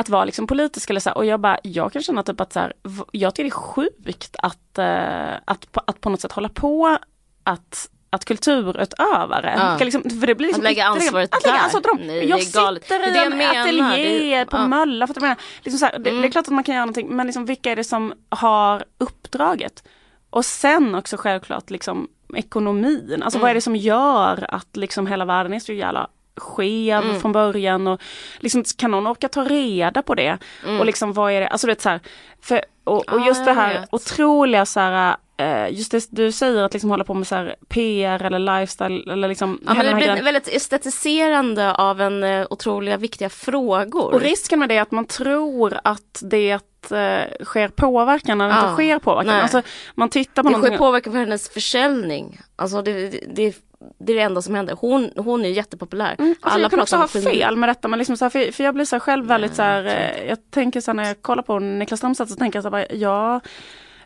[0.00, 2.52] Att vara liksom politisk eller så här, och jag bara, jag kan känna typ att
[2.52, 2.72] så här,
[3.12, 6.98] jag tycker det är sjukt att, eh, att, på- att på något sätt hålla på
[7.44, 9.74] att att kulturutövare, Ja.
[9.76, 11.64] ska liksom, för det blir liksom Att lägga ansvaret att lägga där.
[11.64, 11.98] ansvaret dem.
[12.06, 12.76] Nej, jag sitter
[13.08, 13.60] i det en menar.
[13.60, 14.66] ateljé Det- på ja.
[14.66, 16.22] Mölla, för att jag menar, liksom så här, det, Mm.
[16.22, 18.84] det är klart att man kan göra någonting, men liksom, vilka är det som har
[18.98, 19.84] uppdraget?
[20.30, 23.42] Och sen också självklart liksom ekonomin, alltså Mm.
[23.42, 26.08] vad är det som gör att liksom hela världen är så jävla
[26.40, 27.20] skev Mm.
[27.20, 28.00] från början och
[28.38, 30.38] liksom kan någon orka ta reda på det?
[30.78, 32.00] Och liksom vad är det, alltså du vet så här,
[32.42, 33.88] för, och, och just det jag här vet.
[33.94, 38.22] otroliga så här, eh, just det du säger att liksom hålla på med så PR
[38.22, 43.28] eller lifestyle eller liksom Ja, men det blir väldigt estetiserande av en uh, otroliga viktiga
[43.28, 44.14] frågor.
[44.14, 46.50] Och risken med det är att man tror att det
[46.90, 49.32] eh, sker påverkan när det Ja, inte sker påverkan.
[49.32, 49.42] nej.
[49.42, 49.62] Alltså,
[49.94, 50.70] man tittar på det någonting.
[50.76, 52.40] sker påverkan på hennes försäljning.
[52.56, 53.54] Alltså det, det, det,
[53.98, 54.76] det är det enda som händer.
[54.80, 56.16] Hon, hon är jättepopulär.
[56.18, 58.52] Mm, alltså Alla jag kan också ha fel med detta men liksom så här, för,
[58.52, 60.90] för jag blir så här själv väldigt så här, jag tror eh, jag tänker så
[60.90, 63.40] här, när jag kollar på Niklas Strömstedt så tänker jag så här, jag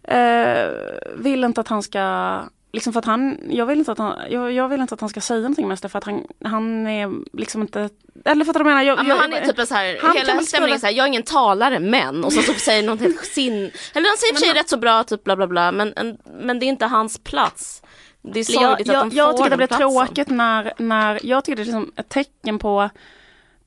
[0.03, 0.71] eh,
[1.17, 2.41] vill inte att han ska
[2.75, 5.11] Liksom för att han, jag vill inte att han, jag, jag vill inte att han
[5.11, 7.89] ska säga någonting mest för att han, han är liksom inte,
[8.25, 8.89] eller fattar du vad jag menar?
[8.89, 10.93] Jag, Ja, men han är typ en så här, han hela stämningen är så här,
[10.93, 13.53] jag är ingen talare men och så typ säger något helt sin,
[13.95, 16.59] eller han säger i sig rätt så bra typ bla bla bla men, en, men
[16.59, 17.83] det är inte hans plats.
[18.27, 19.91] Det är jag, sorgligt jag, att de jag får tycker det blir platsen.
[19.91, 22.91] tråkigt när, när, jag tycker det är liksom ett tecken på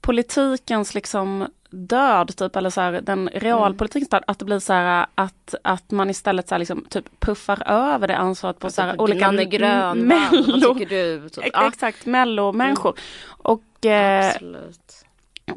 [0.01, 5.05] politikens liksom död typ eller så här, den realpolitikens död att det blir så här
[5.15, 8.91] att, att man istället så här, liksom, typ puffar över det ansvaret på så här,
[8.91, 9.97] Typ olika Grönvall,
[10.41, 11.29] mello, du?
[11.29, 11.49] Typ.
[11.53, 12.99] Ja, exakt mello-människor.
[13.27, 15.06] Och eh, absolut.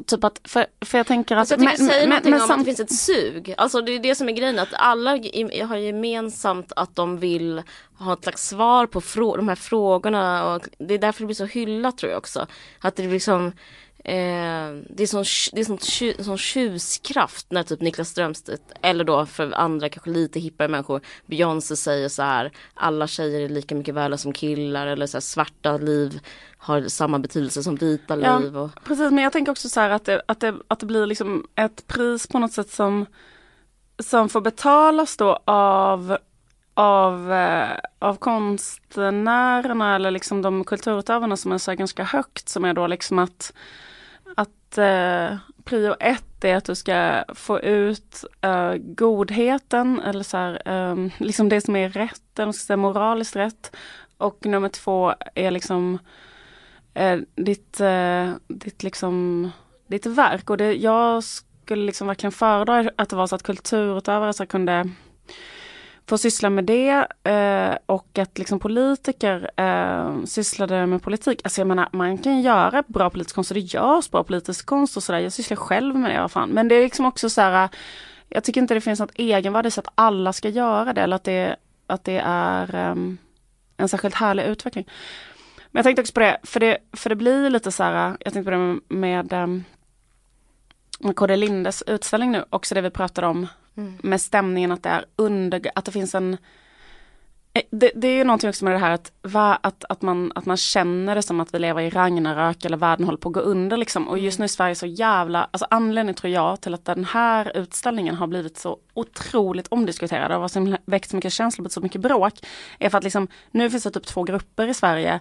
[0.05, 2.51] Typ att, för, för jag tänker att Alltså jag tycker det säger någonting om sam-
[2.51, 3.53] att det finns ett sug.
[3.57, 5.11] Alltså det är det som är grejen, att alla
[5.67, 7.61] har gemensamt att de vill
[7.97, 11.35] ha ett slags svar på frå- de här frågorna och det är därför det blir
[11.35, 12.47] så hyllat tror jag också.
[12.79, 13.51] Att det liksom
[14.03, 19.03] Eh, det är sån, det är sån, tju, sån tjuskraft när typ Niklas Strömstedt eller
[19.03, 23.75] då för andra kanske lite hippare människor Beyoncé säger så här alla tjejer är lika
[23.75, 26.19] mycket värda som killar eller så här, svarta liv
[26.57, 28.39] har samma betydelse som vita Ja.
[28.39, 28.57] liv.
[28.57, 31.05] Och, Precis, men jag tänker också så här att det, att det, att det blir
[31.05, 33.05] liksom ett pris på något sätt som,
[33.99, 36.17] som får betalas då av,
[36.73, 42.73] av, eh, av konstnärerna eller liksom de kulturutövarna som är så ganska högt som är
[42.73, 43.53] då liksom att,
[44.35, 50.61] att eh, prio ett är att du ska få ut eh, godheten eller så här,
[50.65, 53.75] eh, liksom det som är rätt, eller ska säga moraliskt rätt.
[54.17, 55.99] Och nummer två är liksom
[56.93, 59.51] eh, ditt, eh, ditt, liksom,
[59.87, 60.49] ditt verk.
[60.49, 64.89] Och det, jag skulle liksom verkligen föredra att det var så att kulturutövare så kunde
[66.11, 71.41] får syssla med det eh, och att liksom politiker eh, sysslade med politik.
[71.43, 74.97] Alltså jag menar man kan göra bra politisk konst och det görs bra politisk konst
[74.97, 75.19] och sådär.
[75.19, 76.49] Jag sysslar själv med det, vad fan.
[76.49, 77.69] Men det är liksom också så här, eh,
[78.29, 81.15] jag tycker inte det finns något egenvärde i så att alla ska göra det eller
[81.15, 81.55] att det,
[81.87, 83.17] att det är ehm,
[83.77, 84.85] en särskilt härlig utveckling.
[85.71, 88.15] Men jag tänkte också på det, för det, för det blir lite så här, eh,
[88.19, 89.63] jag tänkte på det med, eh, med,
[90.99, 93.47] med KD Lindes utställning nu, också det vi pratade om
[93.77, 93.97] Mm.
[94.03, 96.37] med stämningen att det är under, att det finns en
[97.53, 100.31] Eh, det, det är ju någonting också med det här att, va, att, att, man,
[100.35, 103.33] att man känner det som att vi lever i Ragnarök eller världen håller på att
[103.33, 104.07] gå under liksom.
[104.07, 107.57] Och just nu är Sverige så jävla, alltså anledningen tror jag till att den här
[107.57, 112.01] utställningen har blivit så otroligt omdiskuterad och har väckt så mycket känslor och så mycket
[112.01, 112.33] bråk.
[112.79, 115.19] Är för att liksom, nu finns det typ två grupper i Sverige.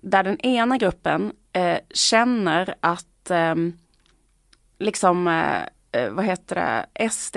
[0.00, 3.78] Där den ena gruppen eh, känner att ehm,
[4.78, 5.62] liksom, eh, eh,
[6.10, 6.54] vad heter
[6.94, 7.36] det, SD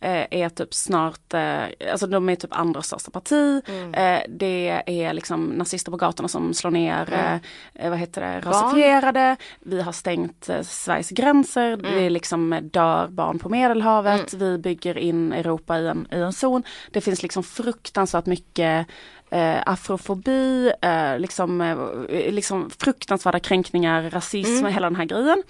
[0.00, 3.62] eh, är typ snart, eh, alltså de är typ andra största parti.
[3.68, 3.94] Mm.
[3.94, 7.40] Eh, det är liksom nazister på gatorna som slår ner, Mm.
[7.74, 9.36] eh, vad heter det, rasifierade.
[9.60, 11.82] Vi har stängt eh, Sveriges gränser, Mm.
[11.94, 14.34] det är liksom eh, dör barn på medelhavet.
[14.34, 16.62] Vi bygger in Europa i en, i en zon.
[16.90, 18.86] Det finns liksom fruktansvärt mycket
[19.30, 24.72] eh, afrofobi, eh, liksom, eh, liksom fruktansvärda kränkningar, rasism, Mm.
[24.74, 25.42] hela den här grejen.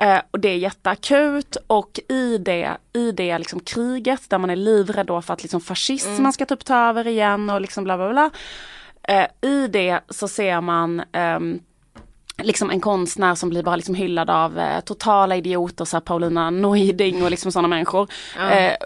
[0.00, 4.56] Eh, och det är jätteakut och i det, i det liksom kriget där man är
[4.56, 8.10] livrädd då för att liksom fascismen ska typ ta över igen och liksom bla bla
[8.10, 8.30] bla.
[9.02, 11.60] Eh, I det så ser man ehm,
[12.42, 16.50] liksom en konstnär som blir bara liksom hyllad av eh, totala idioter, så här Paulina
[16.50, 18.08] Neuding och liksom sådana människor.
[18.36, 18.50] Ja.
[18.50, 18.76] Eh,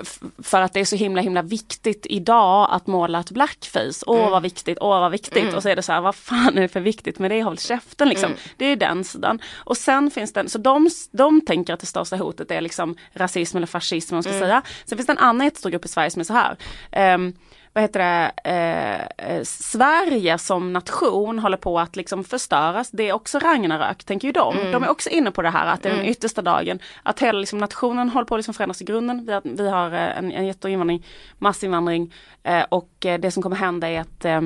[0.42, 4.04] för att det är så himla himla viktigt idag att måla ett blackface.
[4.06, 5.54] Åh vad viktigt, åh vad viktigt.
[5.54, 7.42] Och så är det så här, vad fan är det för viktigt med det?
[7.42, 8.30] Håll käften liksom.
[8.56, 9.38] Det är den sidan.
[9.56, 13.56] Och sen finns den, så de, de tänker att det största hotet är liksom rasism
[13.56, 14.62] eller fascism, man ska säga.
[14.84, 16.56] Sen finns det en annan jättestor grupp i Sverige som är så här.
[16.92, 17.32] ehm,
[17.74, 22.90] vad heter det, eh, eh, Sverige som nation håller på att liksom förstöras.
[22.90, 24.58] Det är också Ragnarök, tänker ju de.
[24.58, 24.72] Mm.
[24.72, 26.10] De är också inne på det här att det är den Mm.
[26.10, 26.78] yttersta dagen.
[27.02, 29.26] Att hela liksom, nationen håller på att liksom förändras i grunden.
[29.26, 31.06] Vi har, vi har eh, en, en jätteinvandring,
[31.38, 34.40] massinvandring eh, och eh, det som kommer hända är att, eh,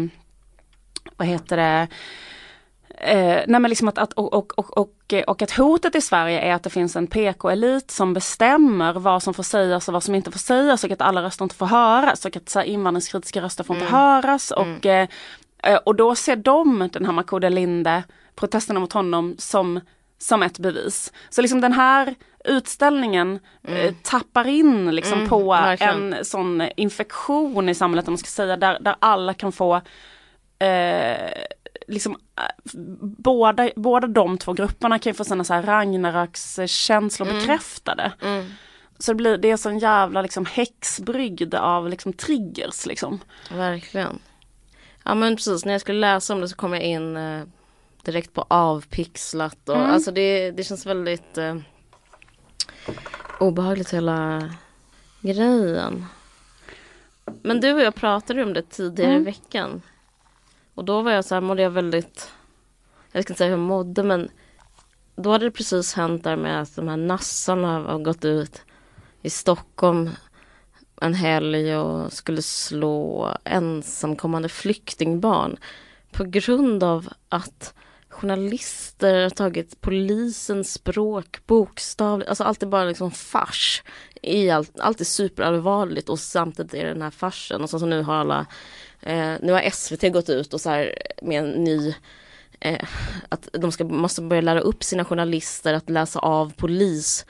[1.16, 1.88] vad heter det,
[3.00, 6.40] Eh, nej men liksom att, att och, och, och, och, och att hotet i Sverige
[6.40, 10.14] är att det finns en PK-elit som bestämmer vad som får sägas och vad som
[10.14, 13.40] inte får sägas och att alla röster inte får höras och att så här, invandringskritiska
[13.42, 14.00] röster får inte Mm.
[14.00, 15.08] höras och, eh,
[15.62, 18.02] eh, och då ser de den här Makuda Linde,
[18.34, 19.80] protesterna mot honom som,
[20.18, 21.12] som ett bevis.
[21.30, 26.12] Så liksom den här utställningen eh, tappar in liksom Mm, på verkligen.
[26.12, 29.80] en sån infektion i samhället om man ska säga där, där alla kan få
[30.58, 31.30] eh,
[31.88, 32.72] liksom eh,
[33.02, 37.40] båda, båda de två grupperna kan ju få sina så här Ragnaröks känslor Mm.
[37.40, 38.12] bekräftade.
[38.22, 38.46] Mm.
[38.98, 43.20] Så det blir, det är sån jävla liksom häxbrygd av liksom triggers liksom.
[43.50, 44.18] Verkligen.
[45.04, 47.42] Ja men precis, när jag skulle läsa om det så kom jag in eh,
[48.02, 49.90] direkt på avpixlat och Mm.
[49.90, 51.56] alltså det, det känns väldigt eh,
[53.40, 54.50] obehagligt hela
[55.20, 56.06] grejen.
[57.42, 59.22] Men du och jag pratade om det tidigare Mm.
[59.22, 59.82] i veckan.
[60.78, 62.32] Och då var jag så här, mådde jag väldigt,
[63.12, 64.30] jag ska inte säga hur jag mådde men
[65.16, 68.62] då hade det precis hänt där med att de här nassarna har gått ut
[69.22, 70.10] i Stockholm
[71.00, 75.56] en helg och skulle slå ensamkommande flyktingbarn
[76.12, 77.74] på grund av att
[78.08, 83.82] journalister har tagit polisens språk bokstavligt, alltså allt är bara liksom fars.
[84.22, 87.86] I allt, allt är superallvarligt och samtidigt är det den här farsen och så, så
[87.86, 88.46] nu har alla,
[89.02, 91.94] eh, nu har SVT gått ut och så här med en ny
[92.60, 92.88] eh,
[93.28, 97.26] att de ska, måste börja lära upp sina journalister att läsa av polis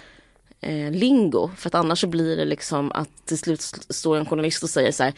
[0.60, 1.50] eh, lingo.
[1.56, 4.92] För att annars så blir det liksom att till slut står en journalist och säger
[4.92, 5.12] så här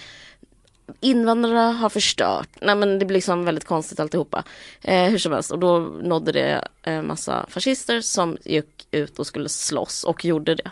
[1.00, 2.48] Invandrare har förstört.
[2.60, 4.44] Nej men det blir liksom väldigt konstigt alltihopa.
[4.82, 9.26] Eh, hur som helst och då nådde det eh, massa fascister som gick ut och
[9.26, 10.70] skulle slåss och gjorde det.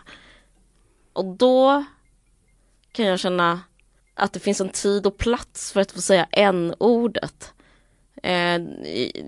[1.13, 1.85] Och då
[2.93, 3.61] kan jag känna
[4.19, 7.53] att det finns en tid och plats för att få säga n-ordet.
[8.23, 8.61] Eh,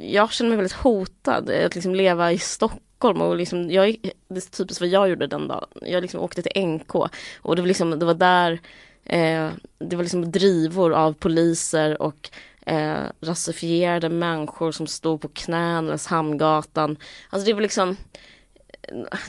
[0.00, 3.96] jag känner mig väldigt hotad eh, att liksom leva i Stockholm och liksom, jag,
[4.28, 5.68] det är typiskt vad jag gjorde den dagen.
[5.82, 6.94] Jag liksom åkte till NK
[7.40, 8.60] och det var, liksom, det var där
[9.04, 12.30] eh, det var liksom drivor av poliser och
[12.66, 16.96] eh, rasifierade människor som stod på knän längs Hamngatan.
[17.30, 17.96] Alltså det var liksom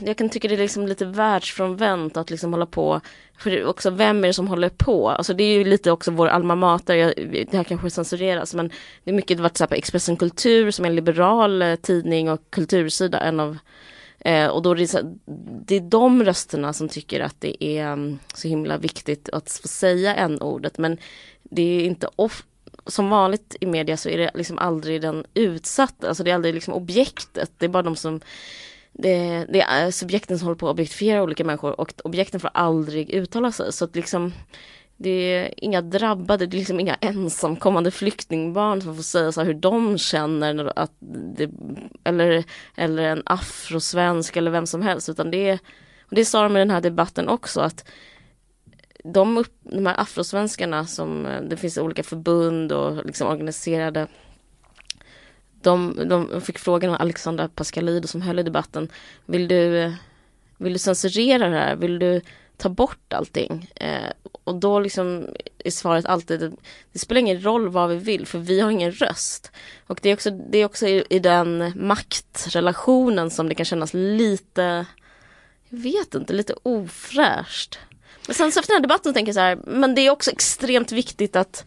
[0.00, 3.00] jag kan tycka det är liksom lite världsfrånvänt att liksom hålla på,
[3.38, 5.10] för också vem är det som håller på?
[5.10, 7.12] Alltså det är ju lite också vår alma mater, jag,
[7.50, 8.70] det här kanske censureras men
[9.04, 12.30] det är mycket varit så här på Expressen Kultur som är en liberal eh, tidning
[12.30, 13.58] och kultursida, en av
[14.18, 15.14] eh, och då är det, så, här-
[15.66, 19.68] det är de rösterna som tycker att det är mm, så himla viktigt att få
[19.68, 20.78] säga en ordet.
[20.78, 20.98] Men
[21.42, 22.42] det är inte off
[22.86, 26.54] som vanligt i media så är det liksom aldrig den utsatta, alltså det är aldrig
[26.54, 28.20] liksom objektet, det är bara de som
[28.92, 33.10] det, det är subjekten som håller på att objektifiera olika människor och objekten får aldrig
[33.10, 33.72] uttala sig.
[33.72, 34.32] Så att liksom
[34.96, 39.46] det är inga drabbade, det är liksom inga ensamkommande flyktingbarn som får säga så här
[39.46, 40.92] hur de känner när att
[41.36, 41.50] det,
[42.04, 42.44] eller,
[42.76, 45.58] eller en afrosvensk eller vem som helst utan det är,
[46.02, 47.84] och det sa de i den här debatten också att
[49.04, 54.06] de, upp, de här afrosvenskarna som, eh, det finns olika förbund och liksom organiserade
[55.62, 58.88] de, de fick frågan av Alexandra Pascalidou som höll i debatten.
[59.26, 59.92] Vill du,
[60.56, 61.76] vill du censurera det här?
[61.76, 62.20] Vill du
[62.56, 63.70] ta bort allting?
[63.74, 64.12] Eh,
[64.44, 65.26] och då liksom
[65.58, 66.56] är svaret alltid
[66.92, 69.50] det spelar ingen roll vad vi vill för vi har ingen röst.
[69.86, 73.94] Och det är också, det är också i, i den maktrelationen som det kan kännas
[73.94, 74.86] lite,
[75.68, 77.78] jag vet inte, lite ofräscht.
[78.26, 80.30] Men sen så efter den här debatten tänker jag så här, men det är också
[80.30, 81.64] extremt viktigt att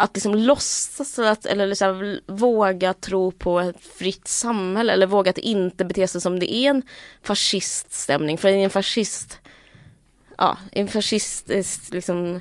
[0.00, 5.38] att liksom låtsas att, eller liksom våga tro på ett fritt samhälle eller våga att
[5.38, 6.82] inte bete sig som det är en
[7.22, 8.38] fasciststämning.
[8.38, 9.38] För i en fascist,
[10.36, 12.40] ja, i en fascistisk liksom,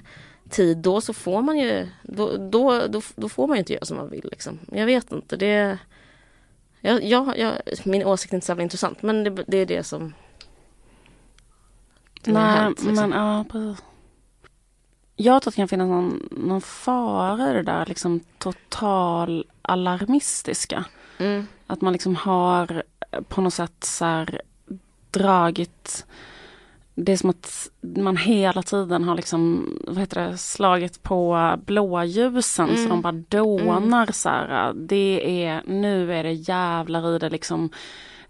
[0.49, 3.85] tid då så får man ju, då, då, då, då får man ju inte göra
[3.85, 4.59] som man vill liksom.
[4.71, 5.77] Jag vet inte, det
[6.81, 7.53] Ja, ja, ja,
[7.85, 10.13] min åsikt är inte så intressant men det, det är det som,
[12.23, 13.09] som Nej, hänt, liksom.
[13.09, 13.83] men ja, precis.
[15.19, 20.85] Jag tror att det kan finnas någon, någon fara i det där liksom total alarmistiska.
[21.17, 24.41] mm, Att man liksom har eh, på något sätt så här
[25.11, 26.05] dragit
[26.99, 32.67] det är som att man hela tiden har liksom, vad heter det, slagit på blåljusen
[32.67, 32.89] så Mm.
[32.89, 33.11] de bara
[33.43, 34.73] dånar så här.
[34.73, 37.69] Det är, nu är det jävlar i det liksom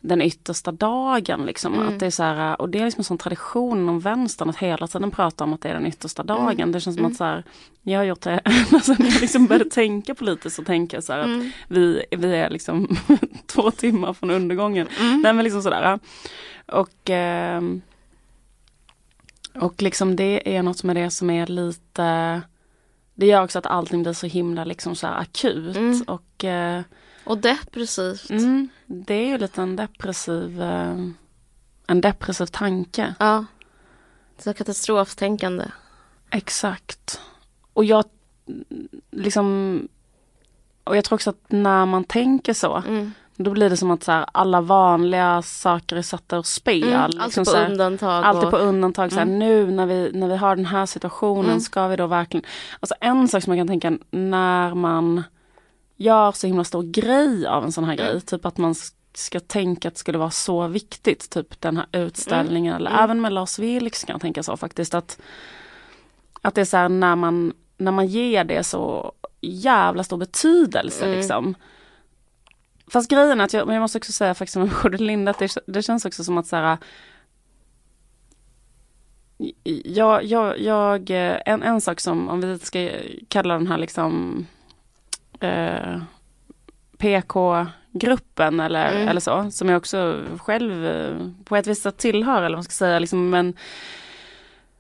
[0.08, 1.46] den yttersta dagen.
[1.46, 1.74] Liksom.
[1.74, 1.88] Mm.
[1.88, 4.58] Att det är så här, och det är liksom en sån tradition inom vänstern att
[4.58, 6.36] hela tiden prata om att det är den yttersta Mm.
[6.36, 6.72] dagen.
[6.72, 7.44] Det känns som att så här,
[7.84, 8.42] jag har gjort det
[8.74, 11.40] alltså, när jag liksom började tänka politiskt så tänker jag så här Mm.
[11.40, 12.98] att vi, vi är liksom
[13.46, 14.88] två timmar från undergången.
[15.00, 15.22] Mm.
[15.22, 16.00] Nej men liksom sådär.
[16.66, 17.82] Och, ehm,
[19.56, 22.42] och liksom det är något med det som är lite
[23.16, 26.02] Det gör också att allting blir så himla liksom så här akut Mm.
[26.08, 26.82] och eh,
[27.28, 28.30] Och depressivt.
[28.30, 30.96] mm, Det är ju lite en depressiv eh,
[31.88, 33.16] En depressiv tanke.
[33.20, 33.46] Ja.
[34.38, 35.66] Så katastroftänkande.
[36.32, 37.22] Exakt.
[37.74, 38.04] Och jag
[39.12, 39.88] liksom
[40.84, 43.12] Och jag tror också att när man tänker så Mm.
[43.40, 46.84] Då blir det som att så här, alla vanliga saker är satta ur spel.
[46.84, 47.06] Mm.
[47.08, 48.24] liksom Alltid så på här, undantag.
[48.24, 48.52] Alltid och...
[48.52, 49.12] på undantag.
[49.12, 49.40] Så här, Mm.
[49.40, 51.60] Nu när vi, när vi har den här situationen Mm.
[51.60, 52.46] ska vi då verkligen...
[52.80, 55.24] Alltså en sak som jag kan tänka när man
[55.98, 58.06] gör så himla stor grej av en sån här Mm.
[58.06, 58.22] grej.
[58.22, 58.76] Typ att man
[59.14, 61.30] ska tänka att det skulle vara så viktigt.
[61.30, 62.76] Typ den här utställningen.
[62.76, 63.04] Eller Mm.
[63.04, 64.94] även med Lars Vilks kan jag tänka så faktiskt.
[64.94, 65.20] Att,
[66.42, 71.06] att det är så här när man, när man ger det så jävla stor betydelse
[71.06, 71.18] Mm.
[71.18, 71.56] liksom.
[72.92, 75.40] Fast grejen är att jag, men jag måste också säga faktiskt med Gordon Linda att
[75.40, 76.78] det, det känns också som att så här,
[79.86, 81.10] jag, jag, jag,
[81.46, 82.90] en, en sak som, om vi ska
[83.28, 84.46] kalla den här liksom
[85.40, 86.00] eh,
[86.98, 89.08] PK-gruppen eller, Mm.
[89.08, 92.64] eller så, som jag också själv eh, på ett visst sätt tillhör eller vad man
[92.64, 93.54] ska säga, liksom, men,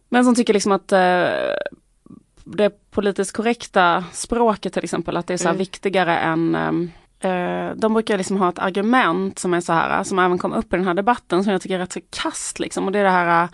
[0.09, 1.29] men som tycker liksom att eh,
[2.43, 5.57] det politiskt korrekta språket till exempel, att det är så Mm.
[5.57, 10.19] viktigare än ehm, eh, de brukar liksom ha ett argument som är så här, som
[10.19, 12.85] även kom upp i den här debatten som jag tycker är rätt så kast liksom.
[12.85, 13.49] Och det är det här eh,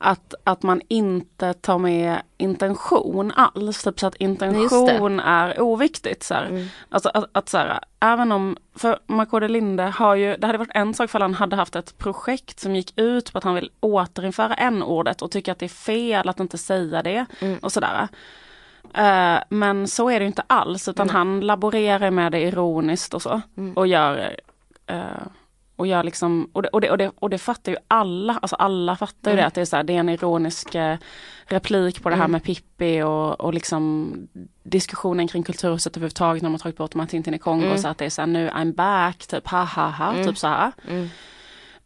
[0.00, 3.82] att, att man inte tar med intention alls.
[3.82, 6.22] Typ så att intention är oviktigt.
[6.22, 6.34] Så.
[6.34, 6.66] Mm.
[6.88, 10.74] Alltså att, att så här, även om, för Makode Linde har ju, det hade varit
[10.74, 13.70] en sak för han hade haft ett projekt som gick ut på att han vill
[13.80, 17.58] återinföra n-ordet och tycker att det är fel att inte säga det Mm.
[17.58, 18.08] och sådär.
[18.94, 21.16] Eh, men så är det inte alls utan Mm.
[21.16, 23.40] han laborerar med det ironiskt och så.
[23.56, 23.72] Mm.
[23.72, 24.36] Och gör
[24.86, 25.00] eh,
[25.80, 28.56] och gör liksom, och det, och, det, och, det, och det fattar ju alla, alltså
[28.56, 29.42] alla fattar ju Mm.
[29.42, 30.96] det att det är, så här, det är en ironisk eh,
[31.46, 32.32] replik på det här Mm.
[32.32, 34.12] med Pippi och, och liksom
[34.62, 37.78] diskussionen kring kulturhuset överhuvudtaget när man tagit bort de här Tintin i Kongo Mm.
[37.78, 40.26] så att det är så här nu I'm back, typ ha ha ha, Mm.
[40.26, 40.72] typ så här.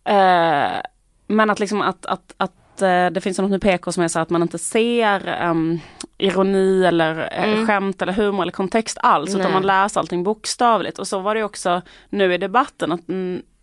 [0.05, 0.81] Eh,
[1.27, 4.19] men att liksom att, att, att eh, det finns något med PK som är så
[4.19, 5.79] att man inte ser ehm,
[6.19, 7.67] ironi eller Mm.
[7.67, 9.41] skämt eller humor eller kontext alls Nej.
[9.41, 10.99] utan man läser allting bokstavligt.
[10.99, 13.01] Och så var det också nu i debatten att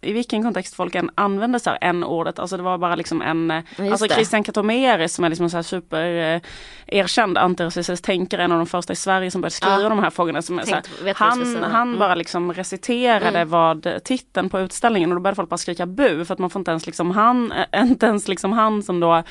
[0.01, 3.51] i vilken kontext folk än använder så här n-ordet, alltså det var bara liksom en,
[3.51, 4.13] eh, just alltså det.
[4.13, 6.41] Christian Katomeri som är liksom en så här super eh,
[6.87, 9.89] erkänd antirasistisk tänkare, en av de första i Sverige som började skriva Ja.
[9.89, 10.41] de här frågorna.
[10.41, 11.99] Som är så här, Tänkt, han, han Mm.
[11.99, 13.49] bara liksom reciterade Mm.
[13.49, 16.59] vad titeln på utställningen och då började folk bara skrika bu för att man får
[16.59, 19.23] inte ens liksom han, äh, inte ens liksom han som då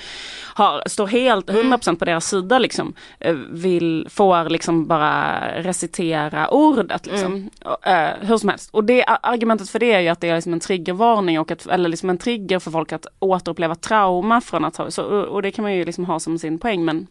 [0.54, 1.61] har, står helt Mm.
[1.72, 7.33] 100% på deras sida liksom eh, vill, får liksom bara recitera ordet liksom.
[7.33, 7.50] Mm.
[7.64, 8.70] Och, eh, hur som helst.
[8.72, 11.66] Och det argumentet för det är ju att det är liksom en triggervarning och att,
[11.66, 15.50] eller liksom en trigger för folk att återuppleva trauma från att ha, så, och det
[15.50, 17.06] kan man ju liksom ha som sin poäng men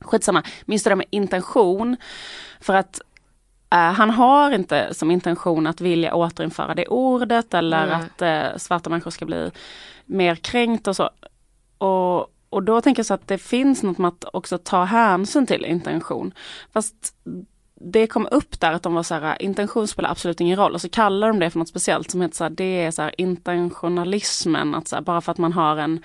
[0.00, 0.42] skitsamma.
[0.64, 1.96] Minns det där med intention.
[2.60, 3.00] För att
[3.70, 7.94] eh, han har inte som intention att vilja återinföra det ordet eller Nej.
[7.94, 9.50] att eh, svarta människor ska bli
[10.04, 11.10] mer kränkt och så.
[11.78, 15.46] Och, och då tänker jag så att det finns något med att också ta hänsyn
[15.46, 16.34] till intention.
[16.72, 17.14] Fast
[17.82, 20.80] det kom upp där att de var så här, intention spelar absolut ingen roll och
[20.80, 23.14] så kallar de det för något speciellt som heter så här, det är så här
[23.18, 26.00] intentionalismen, att så här, bara för att man har en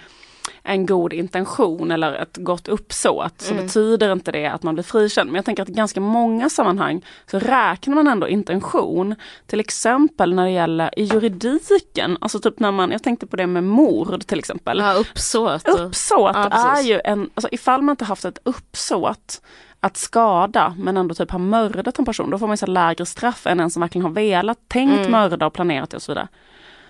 [0.64, 3.66] en god intention eller ett gott uppsåt så Mm.
[3.66, 5.28] betyder inte det att man blir frikänd.
[5.30, 9.16] Men jag tänker att i ganska många sammanhang så räknar man ändå intention.
[9.48, 13.48] Till exempel när det gäller i juridiken, alltså typ när man, jag tänkte på det
[13.48, 14.80] med mord till exempel.
[14.80, 15.68] Ja, uppsåt.
[15.68, 19.42] Uppsåt Ja, är ju en, alltså ifall man inte haft ett uppsåt
[19.86, 23.06] att skada men ändå typ har mördat en person, då får man ju så lägre
[23.06, 25.12] straff än en som verkligen har velat, tänkt Mm.
[25.12, 26.28] mörda och planerat det och så vidare.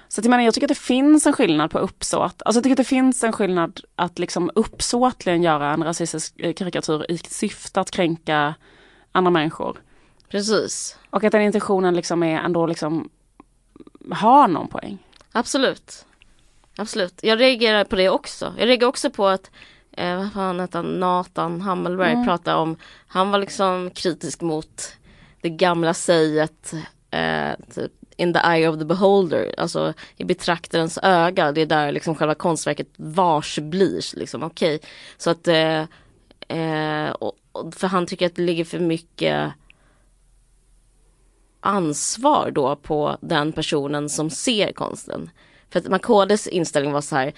[0.07, 2.41] Så att jag menar, jag tycker att det finns en skillnad på uppsåt.
[2.45, 6.53] Alltså jag tycker att det finns en skillnad att liksom uppsåtligen göra en rasistisk eh,
[6.53, 8.55] karikatyr i syfte att kränka
[9.11, 9.81] andra människor.
[10.29, 10.97] Precis.
[11.09, 13.09] Och att den intentionen liksom är ändå liksom
[14.11, 14.97] har någon poäng.
[15.31, 16.05] Absolut.
[16.77, 17.19] Absolut.
[17.23, 18.53] Jag reagerar på det också.
[18.57, 19.51] Jag reagerar också på att
[19.97, 22.25] eh, vad fan heter han, Nathan Hammelberg Mm.
[22.25, 22.75] pratade om,
[23.07, 24.97] han var liksom kritisk mot
[25.41, 26.73] det gamla säget
[27.11, 31.91] eh, typ, in the eye of the beholder, alltså i betraktarens öga, det är där
[31.91, 34.19] liksom själva konstverket vars blir.
[34.19, 34.79] Liksom, okej.
[35.17, 35.81] Så att, eh,
[36.47, 37.35] eh, och
[37.75, 39.51] för han tycker att det ligger för mycket
[41.59, 45.29] ansvar då på den personen som ser konsten.
[45.69, 47.33] För att Makodes inställning var så här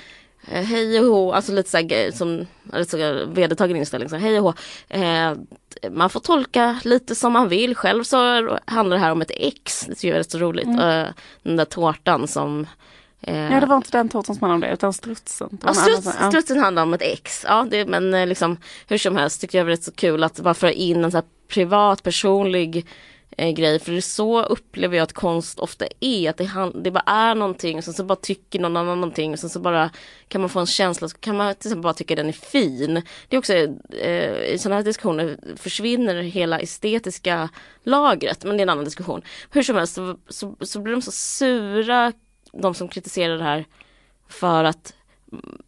[0.51, 4.09] eh, Hej och hå, alltså lite så här, som alltså, vedertagen inställning.
[4.09, 4.53] Så hej och hå,
[4.89, 5.33] eh,
[5.91, 7.75] man får tolka lite som man vill.
[7.75, 8.17] Själv så
[8.65, 9.85] handlar det här om ett ex.
[9.85, 10.65] Det tycker jag är rätt så roligt.
[10.67, 10.79] Mm.
[10.79, 11.07] Uh,
[11.43, 12.67] den där tårtan som
[13.21, 15.57] eh, Ja det var inte den tårtan som handlade om det utan strutsen.
[15.65, 16.29] Ja, struts, ja.
[16.29, 17.45] strutsen handlar om ett ex.
[17.47, 20.23] Ja, det, men eh, liksom hur som helst tycker jag det var rätt så kul
[20.23, 22.85] att bara föra in en så privat personlig
[23.37, 23.79] eh, grej.
[23.79, 26.29] För det är så upplever jag att konst ofta är.
[26.29, 29.33] Att det, det bara är någonting och sen så bara tycker någon annan någonting.
[29.33, 29.89] Och sen så bara
[30.27, 33.01] kan man få en känsla, så kan man till exempel bara tycka den är fin.
[33.27, 37.49] Det är också eh, i sådana här diskussioner försvinner hela estetiska
[37.83, 38.43] lagret.
[38.43, 39.21] Men det är en annan diskussion.
[39.49, 42.13] Hur som helst så, så, så blir de så sura,
[42.53, 43.65] de som kritiserar det här.
[44.29, 44.93] För att,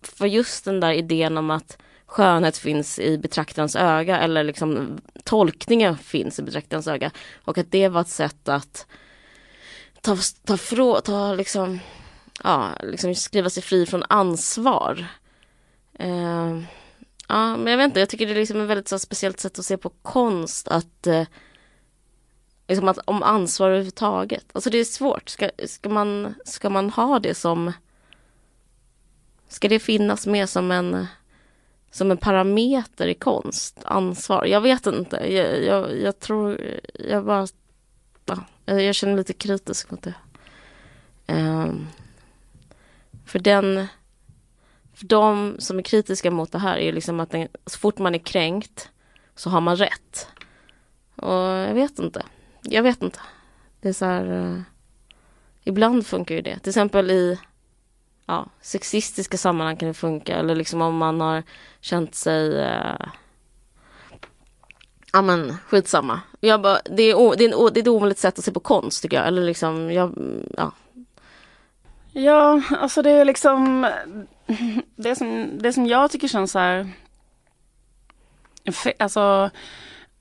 [0.02, 1.78] för just den där idén om att
[2.10, 7.12] skönhet finns i betraktarens öga eller liksom tolkningen finns i betraktarens öga.
[7.46, 8.88] Och att det var ett sätt att
[10.02, 11.80] ta, ta, frå, ta liksom,
[12.44, 15.06] ja, liksom skriva sig fri från ansvar.
[16.00, 16.64] Uh,
[17.28, 19.60] ja, men jag vet inte, jag tycker det är liksom ett väldigt så speciellt sätt
[19.60, 21.24] att se på konst att uh,
[22.68, 24.46] liksom att, om ansvar överhuvudtaget.
[24.52, 25.30] Alltså det är svårt.
[25.30, 27.74] Ska, ska, man, ska man ha det som
[29.52, 31.08] Ska det finnas med som en
[31.92, 34.46] som en parameter i konst, ansvar.
[34.46, 36.62] Jag vet inte, jag, jag, jag tror,
[36.94, 37.48] jag bara,
[38.66, 40.14] ja, jag känner lite kritisk mot det.
[41.28, 41.88] Um,
[43.26, 43.88] för den,
[44.94, 48.16] för de som är kritiska mot det här är liksom att den, så fort man
[48.16, 48.90] är kränkt
[49.36, 50.28] så har man rätt.
[51.16, 52.24] Och jag vet inte,
[52.62, 53.20] jag vet inte.
[53.82, 54.62] Det är så här, uh,
[55.64, 56.60] ibland funkar ju det.
[56.60, 57.40] Till exempel i
[58.30, 60.36] ja, sexistiska sammanhang kan det funka.
[60.36, 61.44] Eller liksom om man har
[61.82, 63.08] känt sig eh,
[65.14, 66.22] Ja men skitsamma.
[66.40, 68.60] Jag bara, det, är, det, är en, det är ett ovanligt sätt att se på
[68.60, 69.28] konst tycker jag.
[69.28, 70.14] Eller liksom, jag,
[70.58, 70.72] ja.
[72.12, 73.88] Ja, alltså det är liksom
[74.96, 76.90] det som, det som jag tycker känns så här
[79.00, 79.50] Alltså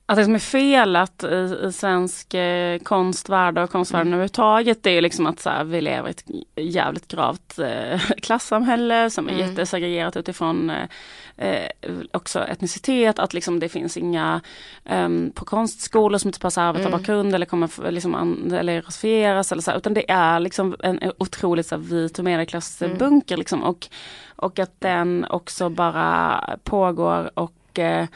[0.09, 4.13] att det som är felet i, i svensk eh, konstvärld och konstvärlden mm.
[4.13, 9.09] överhuvudtaget det är liksom att så här, vi lever i ett jävligt gravt eh, klassamhälle
[9.09, 9.47] som är mm.
[9.47, 10.87] jättesegregerat utifrån eh,
[11.37, 11.69] eh,
[12.11, 14.41] också etnicitet, att liksom det finns inga
[14.89, 17.35] um, på konstskolor som inte passar arbetarbakgrund mm.
[17.35, 21.75] eller kommer liksom an, eller rasifieras eller så, utan det är liksom en otroligt så
[21.75, 23.39] här, vit och medelklassbunker mm.
[23.39, 23.87] liksom och,
[24.35, 28.07] och att den också bara pågår och eh, Eh,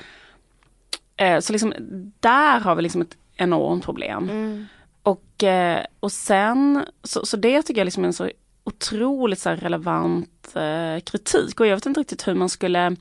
[1.41, 1.74] så liksom
[2.20, 4.30] där har vi liksom ett enormt problem.
[4.30, 4.66] Mm.
[5.03, 8.30] Och, eh, och sen, så, så det tycker jag liksom är en så
[8.64, 12.95] otroligt så relevant eh, kritik och jag vet inte riktigt hur man skulle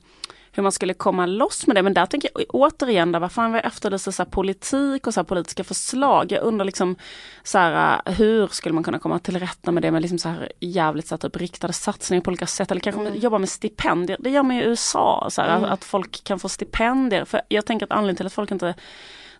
[0.55, 1.83] hur man skulle komma loss med det.
[1.83, 6.31] Men där tänker jag återigen, där, varför vi efterlyser så politik och så politiska förslag.
[6.31, 6.95] Jag undrar liksom
[7.43, 10.51] så här, hur skulle man kunna komma till rätta med det med liksom så här
[10.59, 12.71] jävligt så här, typ riktade satsningar på olika sätt.
[12.71, 13.19] Eller kanske mm.
[13.19, 14.17] jobba med stipendier.
[14.19, 15.69] Det gör man i USA, så här, mm.
[15.69, 17.25] att folk kan få stipendier.
[17.25, 18.75] För jag tänker att anledningen till att folk inte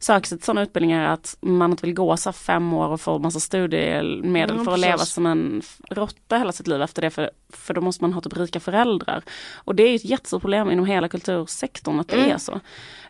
[0.03, 3.19] söker sig till sådana utbildningar att man inte vill gå så fem år och få
[3.19, 7.31] massa studiemedel mm, för att leva som en råtta hela sitt liv efter det för,
[7.49, 9.23] för då måste man ha typ rika föräldrar.
[9.55, 12.31] Och det är ett jättestort problem inom hela kultursektorn att det mm.
[12.31, 12.59] är så.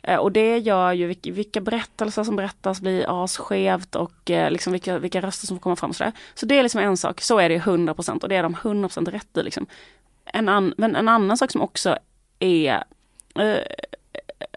[0.03, 4.99] Eh, och det gör ju vilka, berättelser som berättas blir asskevt och eh, liksom vilka,
[4.99, 5.89] vilka röster som kommer fram.
[5.89, 6.13] Och så, där.
[6.33, 9.11] så det är liksom en sak, så är det 100% och det är de 100%
[9.11, 9.43] rätt i.
[9.43, 9.65] Liksom.
[10.25, 11.97] En, an, men en annan sak som också
[12.39, 12.83] är
[13.35, 13.57] eh,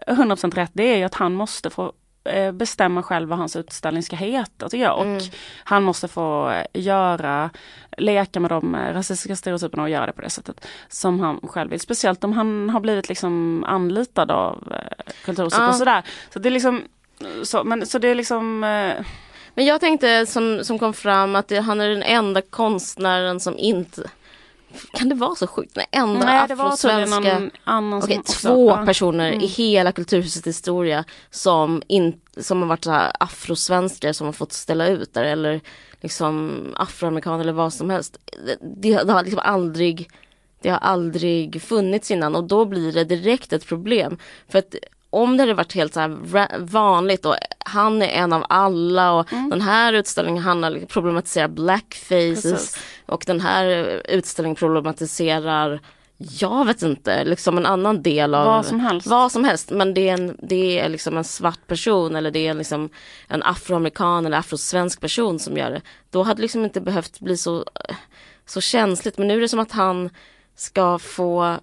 [0.07, 1.93] 100% rätt, det är ju att han måste få
[2.27, 4.97] Eh, bestämma själv vad hans utställning ska heta tycker jag.
[4.97, 5.21] Och mm.
[5.63, 7.49] han måste få eh, göra,
[7.97, 11.69] leka med de eh, rasistiska stereotyperna och göra det på det sättet som han själv
[11.69, 11.79] vill.
[11.79, 14.73] Speciellt om han har blivit liksom anlitad av
[15.25, 15.69] Kulturhuset ja.
[15.69, 16.03] och sådär.
[16.33, 16.83] Så det är liksom,
[17.43, 18.59] så, men, så det är liksom
[19.53, 23.57] men jag tänkte som, som kom fram att det, han är den enda konstnären som
[23.57, 24.09] inte
[24.93, 25.75] kan det vara så sjukt?
[25.75, 27.49] Den enda Nej, afrosvenska...
[28.03, 28.85] Okej, två också.
[28.85, 29.41] personer mm.
[29.41, 34.53] i hela kulturhusets historia som, in, som har varit så här afrosvenskar som har fått
[34.53, 35.61] ställa ut där eller
[36.01, 38.17] liksom afroamerikaner eller vad som helst.
[38.61, 40.09] Det, det har liksom aldrig
[40.61, 44.17] det har aldrig funnits innan och då blir det direkt ett problem.
[44.47, 44.75] För att
[45.09, 46.17] om det hade varit helt så
[46.59, 49.49] vanligt och han är en av alla och mm.
[49.49, 52.83] den här utställningen handlar problematiserar blackfaces Precis.
[53.05, 53.65] och den här
[54.05, 55.79] utställningen problematiserar
[56.17, 59.07] jag vet inte, liksom en annan del av vad som helst.
[59.07, 62.47] Vad som helst men det är, en, det är liksom en svart person eller det
[62.47, 62.89] är liksom
[63.27, 65.81] en afroamerikan eller afrosvensk person som gör det.
[66.09, 67.65] Då hade det liksom inte behövt bli så,
[68.45, 70.09] så känsligt men nu är det som att han
[70.55, 71.57] ska få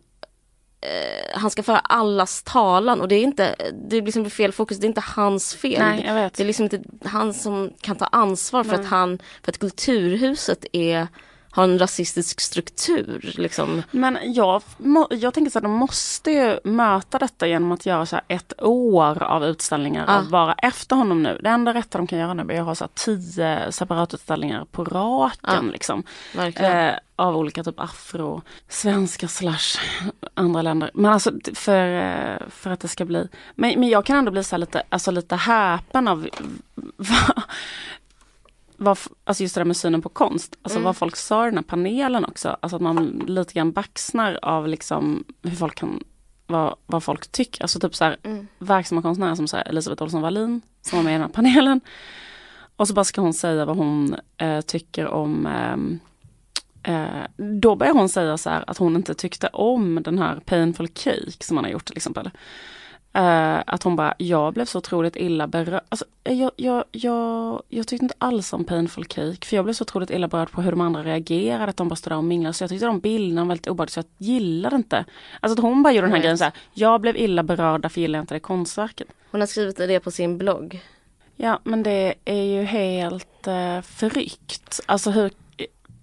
[0.84, 4.78] eh, han ska föra allas talan och det är inte, det blir liksom fel fokus,
[4.78, 5.78] det är inte hans fel.
[5.78, 6.34] Nej, jag vet.
[6.34, 10.66] Det är liksom inte han som kan ta ansvar för att han, för att kulturhuset
[10.72, 11.08] är
[11.54, 13.32] har en rasistisk struktur.
[13.38, 13.82] Liksom.
[13.90, 14.62] Men jag,
[15.10, 19.22] jag tänker så att de måste ju möta detta genom att göra så ett år
[19.22, 20.18] av utställningar Ja.
[20.18, 21.40] och vara efter honom nu.
[21.42, 24.84] Det enda rätta de kan göra nu är att ha så här tio separatutställningar på
[24.84, 25.64] raken.
[25.66, 25.72] Ja.
[25.72, 26.02] Liksom.
[26.56, 29.80] Eh, av olika typ afro, svenska slash
[30.34, 30.90] andra länder.
[30.94, 33.28] Men alltså för, eh, för att det ska bli.
[33.54, 36.28] Men, men jag kan ändå bli så lite, alltså lite häpen av
[38.76, 40.56] vad, alltså just det där med synen på konst.
[40.62, 40.84] Alltså Mm.
[40.84, 42.56] vad folk sa i den här panelen också.
[42.60, 46.04] Alltså att man lite grann baxnar av liksom hur folk kan
[46.46, 47.62] vad, vad folk tycker.
[47.62, 48.46] Alltså typ så här Mm.
[48.58, 51.80] verksamma konstnärer som så här Elisabeth Olsson Wallin som var med i den här panelen.
[52.76, 55.98] Och så bara ska hon säga vad hon eh, tycker om ehm,
[56.82, 57.26] eh,
[57.60, 61.44] Då börjar hon säga så här att hon inte tyckte om den här Painful Cake
[61.44, 62.30] som han har gjort till exempel.
[63.14, 65.80] Eh, att hon bara, jag blev så otroligt illa berörd.
[65.88, 69.82] Alltså, jag, jag, jag, jag tyckte inte alls om Painful Cake för jag blev så
[69.82, 72.54] otroligt illa berörd på hur de andra reagerade, att de bara stod där och minglade.
[72.54, 75.04] Så jag tyckte de bilderna var väldigt obehagliga så jag gillade inte.
[75.40, 77.82] Alltså att hon bara gjorde den här Jag grejen så här, jag blev illa berörd
[77.82, 79.08] därför gillar jag inte det konstverket.
[79.30, 80.80] Hon har skrivit det på sin blogg.
[81.36, 84.80] Ja men det är ju helt eh, förryckt.
[84.86, 85.30] Alltså hur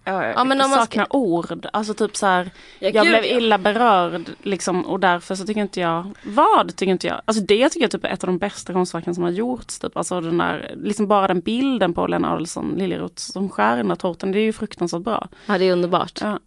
[0.03, 1.67] jag Ja, men om man saknar ord.
[1.73, 3.37] Alltså typ så här, Ja, jag gud, blev ja.
[3.37, 7.21] illa berörd liksom och därför så tycker inte jag, vad tycker inte jag?
[7.25, 9.79] Alltså det tycker jag typ är ett av de bästa konstverken som har gjorts.
[9.79, 9.97] Typ.
[9.97, 13.95] Alltså den där, liksom bara den bilden på Lena Adelsohn Liljeroth som skär den där
[13.95, 15.27] tårtan, det är ju fruktansvärt bra.
[15.45, 16.19] Ja det är underbart.
[16.21, 16.39] Ja.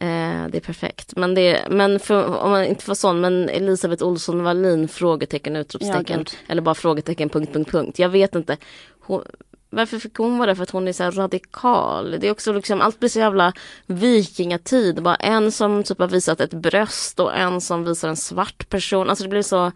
[0.00, 1.16] Eh, det är perfekt.
[1.16, 6.24] Men, det, men för, om man inte får sån, men Elisabeth Olsson Wallin frågetecken utropstecken.
[6.28, 7.98] Ja, eller bara frågetecken punkt punkt punkt.
[7.98, 8.56] Jag vet inte.
[9.00, 9.22] Hon,
[9.74, 10.56] varför fick hon vara det?
[10.56, 12.16] För att hon är så radikal.
[12.20, 13.52] Det är också liksom, allt blir så jävla
[13.86, 15.02] vikingatid.
[15.02, 19.08] Bara en som typ har visat ett bröst och en som visar en svart person.
[19.10, 19.72] Alltså det blir så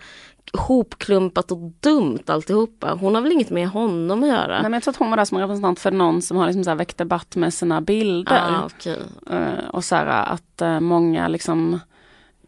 [0.52, 2.98] hopklumpat och dumt alltihopa.
[3.00, 4.52] Hon har väl inget med honom att göra?
[4.52, 6.64] Nej, men jag tror att hon var där som representant för någon som har liksom
[6.64, 8.42] så väckt debatt med sina bilder.
[8.50, 8.98] ah, okej.
[9.30, 11.80] Eh, och så här att eh, många liksom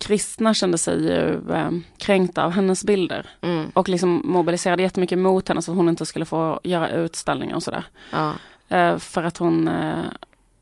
[0.01, 3.29] kristna kände sig ju eh, kränkta av hennes bilder.
[3.41, 7.55] Mm, Och liksom mobiliserade jättemycket mot henne så att hon inte skulle få göra utställningar
[7.57, 7.85] och sådär.
[8.13, 8.33] ja.
[8.69, 10.05] Eh, för att hon, eh,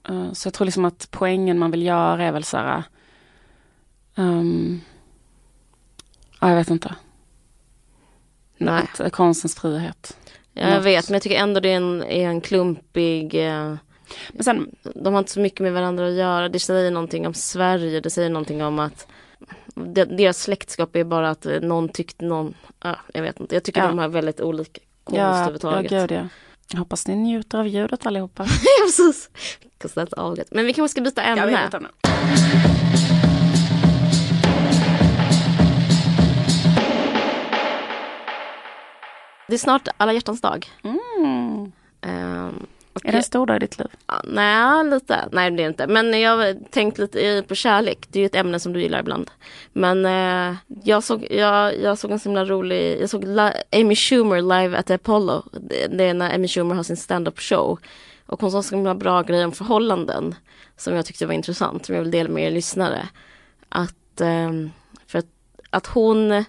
[0.08, 2.82] eh, så jag tror liksom att poängen man vill göra är väl så här,
[4.16, 4.80] ehm,
[6.40, 6.94] ja jag vet inte.
[8.58, 8.82] Nej.
[8.92, 10.16] Att, eh, konstens frihet.
[10.52, 13.34] Ja, jag vet, men jag tycker ändå det är en, är en klumpig...
[13.48, 13.74] Eh,
[14.32, 16.48] Men sen, de har inte så mycket med varandra att göra.
[16.48, 19.06] Det säger någonting om Sverige, det säger någonting om att
[19.86, 22.54] deras släktskap är bara att eh, någon tyckte någon...
[22.82, 23.86] Ja, jag vet inte, jag tycker Ja.
[23.88, 25.90] de har väldigt olika konst ja, ja överhuvudtaget.
[25.90, 26.28] gud ja.
[26.72, 28.42] Jag hoppas ni njuter av ljudet allihopa.
[28.46, 29.30] Ja, precis.
[30.50, 31.64] Men vi kanske ska byta ämne.
[31.64, 31.80] Inte.
[39.48, 40.66] Det är snart alla hjärtans dag.
[40.82, 41.62] Mm.
[41.62, 41.68] Och
[43.04, 43.86] Är det en stor dag i ditt liv?
[44.06, 45.28] Ja, Nej, lite.
[45.32, 45.86] Nej, det är inte.
[45.86, 48.06] Men jag har tänkt lite på kärlek.
[48.08, 49.30] Det är ju ett ämne som du gillar ibland.
[49.72, 53.24] Men eh, jag, såg, jag, jag såg en så himla rolig, jag såg
[53.72, 55.42] Amy Schumer live at Apollo.
[55.52, 57.78] Det, det är när Amy Schumer har sin stand-up show.
[58.26, 60.34] Och hon sa så himla bra grejer om förhållanden.
[60.76, 63.08] Som jag tyckte var intressant, som jag vill dela med er lyssnare.
[63.68, 64.70] Att, ehm,
[65.06, 65.26] för att,
[65.70, 66.44] att hon,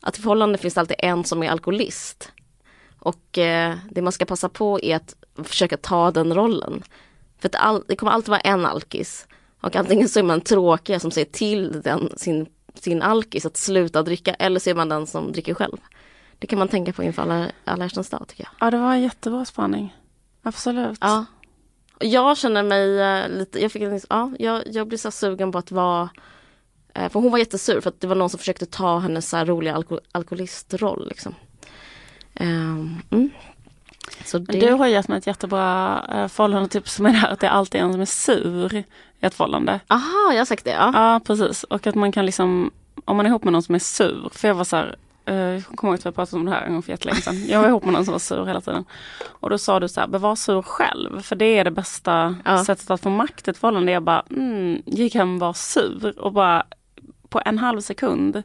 [0.00, 2.32] att i förhållande finns det alltid en som är alkoholist.
[3.02, 6.82] Och eh, det man ska passa på är att försöka ta den rollen.
[7.38, 9.26] För att all, det kommer alltid vara en alkis.
[9.60, 14.02] Och antingen så är man tråkiga som säger till den, sin, sin alkis att sluta
[14.02, 15.76] dricka eller så är man den som dricker själv.
[16.38, 18.66] Det kan man tänka på inför alla, alla hjärtans dag tycker jag.
[18.66, 19.96] Ja, det var en jättebra spaning.
[20.42, 20.98] Absolut.
[21.00, 21.24] Ja.
[21.98, 25.70] Jag känner mig eh, lite, jag, fick, ja, jag, jag blir så sugen på att
[25.70, 26.10] vara
[26.94, 29.36] eh, för hon var jättesur för att det var någon som försökte ta hennes så
[29.36, 31.34] här roliga alko, alkoholistroll liksom.
[32.34, 33.30] Ehm, mm.
[34.32, 37.50] Det, Du har gett mig ett jättebra uh, förhållandetips som är det här att det
[37.50, 38.84] alltid är en som är sur i
[39.20, 39.80] ett förhållande.
[39.88, 40.90] aha jag har sagt det ja.
[40.94, 41.62] Ja, precis.
[41.64, 42.70] Och att man kan liksom,
[43.04, 45.34] om man är ihop med någon som är sur, för jag var så här, eh,
[45.34, 47.46] jag kommer ihåg att vi pratade om det här en gång för jättelänge sedan.
[47.48, 48.84] Jag var ihop med någon som var sur hela tiden.
[49.26, 52.64] Och då sa du så här, var sur själv, för det är det bästa Ja.
[52.64, 53.92] sättet att få makt i ett förhållande.
[53.92, 56.62] Jag bara, mm, gick hem och var sur och bara
[57.28, 58.42] på en halv sekund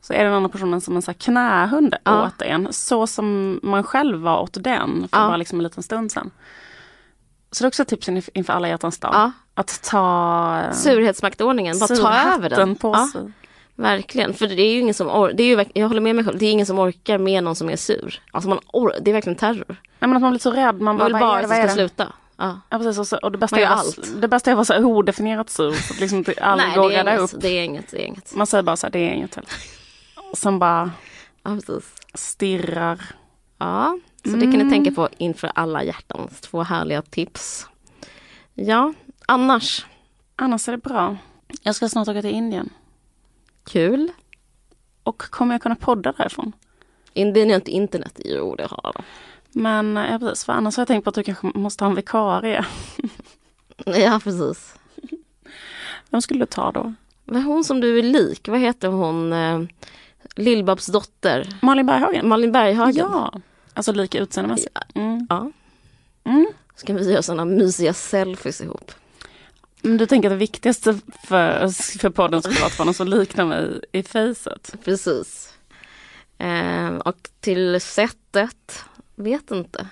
[0.00, 2.26] så är den andra personen som en så här knähund Ja.
[2.26, 2.72] åt en.
[2.72, 5.26] Så som man själv var åt den för Ja.
[5.28, 6.30] bara liksom en liten stund sedan.
[7.50, 9.10] Så det är också ett tips inför- alla hjärtans dag.
[9.14, 9.32] Ja.
[9.54, 12.76] Att ta eh, Surhetsmaktordningen, bara ta över den.
[12.76, 13.32] på Ja, sig.
[13.74, 16.24] verkligen, för det är ju ingen som or- det är ju, jag håller med mig
[16.24, 18.20] själv, det är ingen som orkar med någon som är sur.
[18.30, 19.64] Alltså man or- det är verkligen terror.
[19.68, 20.74] Nej men att man blir så rädd.
[20.74, 22.12] Man, Man bara, vill bara att det, ska sluta.
[22.36, 22.60] Ja.
[22.70, 22.98] Ja, precis.
[22.98, 23.98] Och, så, och det, bästa är allt.
[24.20, 25.72] det bästa är att vara så odefinierat sur.
[25.72, 27.90] Så att liksom aldrig Nej, går det är, inget, det är inget.
[27.90, 28.34] Det är inget.
[28.34, 29.50] Man säger bara så här, det är inget heller.
[30.34, 30.90] Sen bara
[31.42, 31.94] Ja, precis.
[32.14, 33.00] stirrar.
[33.58, 37.66] Ja, så det kan ni tänka på inför alla hjärtans två härliga tips.
[38.54, 38.92] Ja,
[39.26, 39.86] annars.
[40.36, 41.16] Annars är det bra.
[41.62, 42.70] Jag ska snart åka till Indien.
[43.64, 44.12] Kul.
[45.02, 46.52] Och kommer jag kunna podda därifrån?
[47.12, 48.20] Indien har inte internet.
[48.24, 49.02] Jo, det har de.
[49.60, 51.96] Men ja, precis, för annars har jag tänkt på att du kanske måste ha en
[51.96, 52.66] vikarie.
[53.86, 54.74] Ja, precis.
[56.10, 56.94] Vem skulle du ta då?
[57.24, 59.32] Men hon som du är lik, vad heter hon?
[60.36, 61.58] Lill-Babs dotter.
[61.62, 62.28] Malin Berghagen?
[62.28, 62.96] Malin Berghagen.
[62.96, 63.32] Ja,
[63.74, 64.78] alltså lika utseendemässigt.
[64.94, 65.26] Mm.
[65.30, 65.50] ja.
[66.24, 66.46] Mm.
[66.74, 68.92] Ska vi göra sådana mysiga selfies ihop?
[69.82, 71.68] Men du tänker att det viktigaste för,
[71.98, 74.74] för podden skulle vara att få någon som liknar mig i facet?
[74.84, 75.54] Precis.
[76.38, 79.86] Eh, och till sättet, vet inte.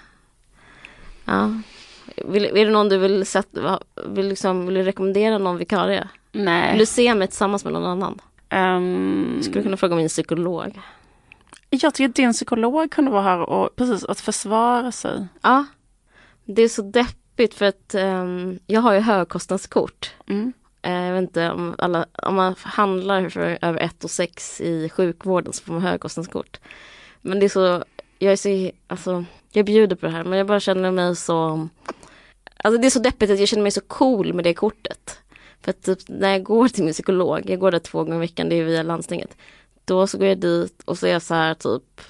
[1.25, 1.61] Ja.
[2.25, 6.09] Vill, är det någon du vill sätta, vill, liksom, vill du rekommendera någon vikarie?
[6.33, 6.79] Vill Nej.
[6.79, 8.21] du se mig tillsammans med någon annan?
[8.51, 10.81] Um, Skulle kunna fråga min psykolog.
[11.71, 15.27] jag tycker att din psykolog kunde vara här och precis att försvara sig.
[15.43, 15.65] Ja.
[16.45, 20.15] Det är så deppigt för att ehm, jag har ju högkostnadskort.
[20.29, 20.53] Mm.
[20.83, 24.89] Eh, jag vet inte om alla, om man handlar för över 1 och 6 i
[24.89, 26.61] sjukvården så får man högkostnadskort.
[27.23, 27.85] Men det är så,
[28.19, 31.69] jag är så, alltså, jag bjuder på det här men jag bara känner mig så,
[32.57, 35.21] alltså det är så deppigt att jag känner mig så cool med det kortet.
[35.67, 38.19] För att typ när jag går till min psykolog, jag går där två gånger i
[38.19, 39.37] veckan, det är via landstinget.
[39.85, 42.01] Då så går jag dit och så är jag så här typ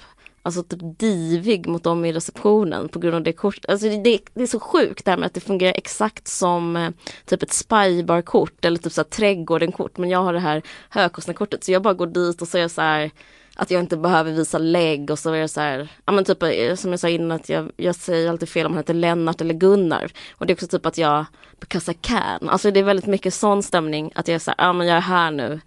[0.41, 3.69] Alltså typ divig mot dem i receptionen på grund av det kortet.
[3.69, 6.75] Alltså det, det, det är så sjukt det här med att det fungerar exakt som
[6.75, 6.89] eh,
[7.25, 9.97] typ ett spybar-kort eller typ så här trädgården-kort.
[9.97, 12.81] Men jag har det här högkostnadskortet så jag bara går dit och så är så
[12.81, 13.11] här
[13.59, 16.43] att jag inte behöver visa lägg och så är det så här, ja men typ
[16.43, 19.41] eh, som jag sa innan att jag, jag säger alltid fel om han heter Lennart
[19.41, 20.11] eller Gunnar.
[20.31, 21.25] Och det är också typ att jag,
[21.59, 22.49] because I can.
[22.49, 24.97] Alltså det är väldigt mycket sån stämning att jag är så här, ja men jag
[24.97, 25.61] är här nu.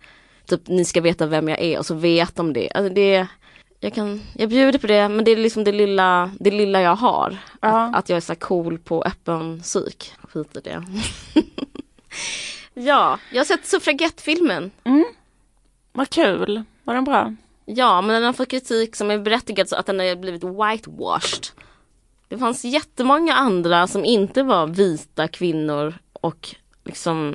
[0.46, 2.70] Typ ni ska veta vem jag är och så vet de det.
[2.74, 3.26] Alltså det
[3.80, 6.96] jag kan, jag bjuder på det men det är liksom det lilla, det lilla jag
[6.96, 7.36] har.
[7.60, 7.68] Ja.
[7.68, 10.12] Att, att jag är så cool på öppen psyk.
[10.22, 10.84] Skit i det.
[12.74, 14.70] ja, jag har sett suffragettfilmen.
[15.92, 16.62] Vad kul.
[16.84, 17.34] Var den bra?
[17.76, 21.46] Ja, men den har fått kritik som är berättigad så att den har blivit whitewashed.
[22.28, 26.54] Det fanns jättemånga andra som inte var vita kvinnor och
[26.84, 27.34] liksom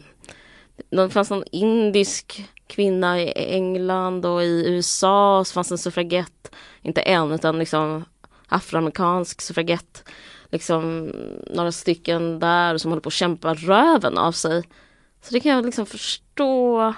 [0.89, 7.01] det fanns någon indisk kvinna i England och i USA så fanns en suffragett, inte
[7.01, 8.05] en utan liksom
[8.47, 10.03] afroamerikansk suffragett.
[10.51, 11.11] Liksom
[11.49, 14.63] några stycken där som håller på att kämpa röven av sig.
[15.21, 16.93] Så det kan jag liksom förstå.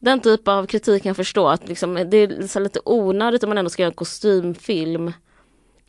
[0.00, 3.50] Den typ av kritik kan jag förstå att liksom, det är så lite onödigt om
[3.50, 5.12] man ändå ska göra en kostymfilm.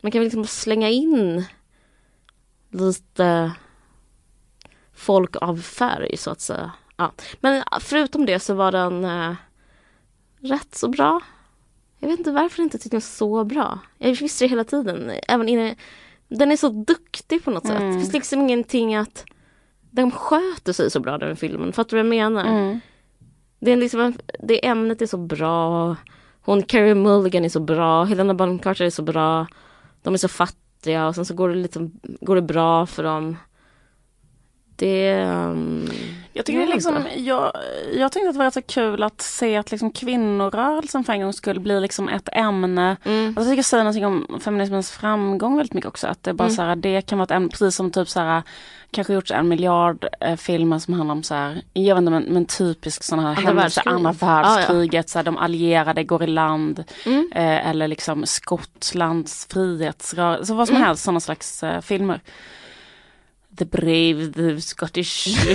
[0.00, 1.44] Man kan väl liksom slänga in
[2.70, 3.52] lite
[4.94, 6.72] folk av färg så att säga.
[6.96, 7.12] Ja.
[7.40, 9.34] Men förutom det så var den eh,
[10.40, 11.20] rätt så bra.
[11.98, 13.78] Jag vet inte varför jag inte tyckte den var så bra.
[13.98, 15.12] Jag visste det hela tiden.
[15.28, 15.74] Även inne,
[16.28, 17.78] den är så duktig på något sätt.
[17.78, 19.24] Det finns liksom ingenting att
[19.90, 21.72] den sköter sig så bra den filmen.
[21.72, 22.44] Fattar du vad jag menar?
[22.44, 22.80] Mm.
[23.64, 25.96] Det, är liksom, en- det ämnet är så bra.
[26.44, 28.04] Hon Carrie Mulligan är så bra.
[28.04, 29.46] Helena Bonham Carter är så bra.
[30.02, 33.36] De är så fattiga och sen så går det, liksom, går det bra för dem.
[34.76, 35.24] Det...
[35.24, 35.88] Um,
[36.32, 37.52] Jag tycker det liksom, jag,
[37.94, 41.20] jag tyckte att det var rätt så kul att se att liksom kvinnorörelsen för en
[41.22, 42.96] gång skulle bli liksom ett ämne.
[43.04, 43.26] Mm.
[43.28, 46.06] Alltså jag tycker säga någonting om feminismens framgång väldigt mycket också.
[46.06, 46.56] Att det bara Mm.
[46.56, 48.42] så här, det kan vara ett ämne, precis som typ så här,
[48.90, 52.22] kanske gjorts en miljard eh, filmer som handlar om så här, jag vet inte men,
[52.22, 53.94] men typisk sådana här Andra händelser, världskrig.
[53.94, 54.42] andra Ja, ja.
[54.42, 56.84] världskriget, så här, de allierade går i land.
[57.06, 57.30] Mm.
[57.34, 60.86] Eh, eller liksom Skottlands frihetsrörelse, så vad som Mm.
[60.86, 62.20] helst sådana slags eh, filmer.
[63.58, 65.26] The Brave, The Scottish...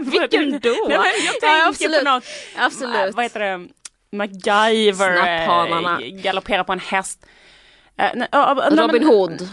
[0.00, 0.76] Vilken då?
[0.88, 1.98] Nej, jag Ja, tänker absolut.
[1.98, 2.24] på något,
[2.58, 3.14] Absolut.
[3.14, 3.68] vad heter det,
[4.16, 7.26] MacGyver, eh, galopperar på en häst.
[7.96, 9.48] Ja, ja, nej, Robin Hood.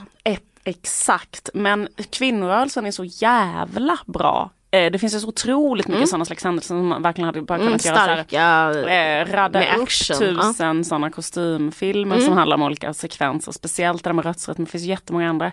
[0.63, 4.51] Exakt, men kvinnorörelsen är så jävla bra.
[4.71, 6.07] Eh, det finns ju så otroligt mycket Mm.
[6.07, 8.91] sådana slags händelser som man verkligen hade bara Mm, kunnat göra så här, starka.
[8.93, 12.25] eh, radda upp action, tusen sådana kostymfilmer Mm.
[12.27, 13.51] som handlar om olika sekvenser.
[13.51, 15.51] Speciellt det där med rösträtt, men det finns jättemånga andra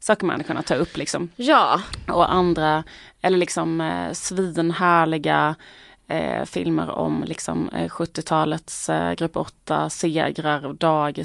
[0.00, 1.30] saker man hade kunnat ta upp liksom.
[1.36, 2.84] Ja, Och andra,
[3.22, 5.54] eller liksom eh, svinhärliga
[6.10, 10.76] eh, filmer om liksom eh, 70-talets eh, grupp 8 segrar och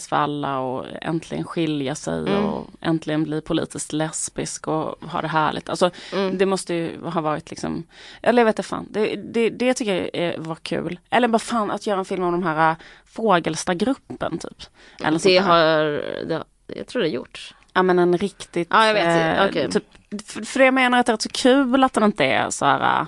[0.09, 2.45] alla och äntligen skilja sig Mm.
[2.45, 5.69] och äntligen bli politiskt lesbisk och ha det härligt.
[5.69, 6.37] Alltså Mm.
[6.37, 7.83] det måste ju ha varit liksom,
[8.21, 10.99] eller jag vet inte fan, det, det, det tycker jag eh, var kul.
[11.09, 14.63] Eller bara fan att göra en film om de här äh, Fågelstagruppen typ.
[15.03, 15.83] Eller det har,
[16.27, 17.55] det, jag tror det är gjort.
[17.73, 18.67] Ja men en riktigt...
[18.71, 19.37] Ja, jag vet.
[19.39, 19.71] eh, Okej.
[19.71, 19.83] typ,
[20.31, 22.65] för, för jag menar att det är rätt så kul att den inte är så
[22.65, 22.99] här...
[23.01, 23.07] eh,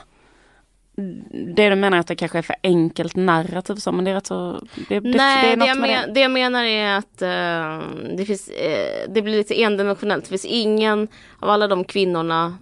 [1.56, 4.26] Det du menar att det kanske är för enkelt narrativ så, men det är rätt
[4.28, 4.62] så...
[4.90, 8.50] Det, det, Nej, det, något jag men, det jag menar är att eh, det, finns,
[8.50, 10.24] eh, det blir lite endimensionellt.
[10.24, 11.08] Det finns ingen
[11.40, 12.58] av alla de kvinnorna,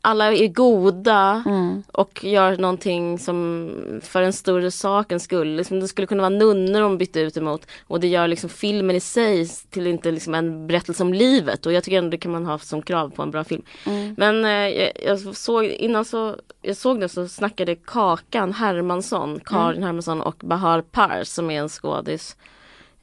[0.00, 1.82] alla är goda Mm.
[1.92, 3.70] och gör någonting som
[4.02, 5.56] för en större sakens skull.
[5.56, 8.96] Liksom, det skulle kunna vara nunnor de bytte ut emot och det gör liksom filmen
[8.96, 12.32] i sig till inte liksom en berättelse om livet och jag tycker ändå det kan
[12.32, 13.62] man ha som krav på en bra film.
[13.86, 14.14] Mm.
[14.18, 19.82] Men eh, jag, jag såg innan så jag såg det så snackade Kakan Hermansson, Karin
[19.82, 22.36] Hermansson och Bahar Pars som är en skådis.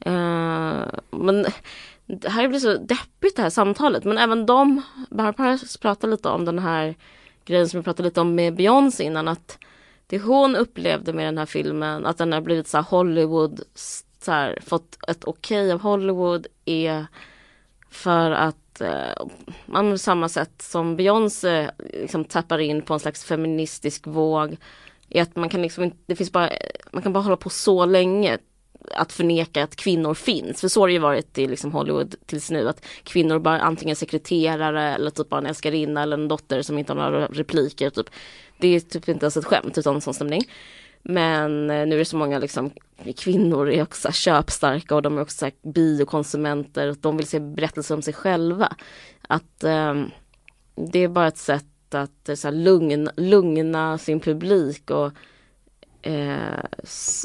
[0.00, 1.46] Eh, men
[2.06, 4.04] det här blir så deppigt det här samtalet.
[4.04, 6.94] Men även de, Barbara Paris pratar lite om den här
[7.44, 9.28] grejen som vi pratade lite om med Beyoncé innan.
[9.28, 9.58] Att
[10.06, 13.60] det hon upplevde med den här filmen, att den har blivit så här Hollywood,
[14.20, 17.06] så här, fått ett okej av Hollywood är
[17.90, 19.26] för att eh,
[19.66, 24.56] man på samma sätt som Beyoncé liksom tappar in på en slags feministisk våg.
[25.08, 26.50] Är att man kan liksom inte, det finns bara,
[26.90, 28.38] man kan bara hålla på så länge
[28.94, 30.60] att förneka att kvinnor finns.
[30.60, 33.90] För så har det ju varit i liksom Hollywood tills nu att kvinnor bara antingen
[33.90, 37.90] är sekreterare eller typ bara en älskarinna eller en dotter som inte har några repliker.
[37.90, 38.10] Typ.
[38.58, 40.42] Det är typ inte ens ett skämt utan en sån stämning.
[41.02, 42.70] Men eh, nu är det så många liksom,
[43.16, 46.88] kvinnor är också köpstarka och de är också biokonsumenter.
[46.88, 48.76] och De vill se berättelser om sig själva.
[49.28, 49.94] Att eh,
[50.74, 55.12] det är bara ett sätt att eh, så här, lugna, lugna sin publik och
[56.02, 56.64] eh,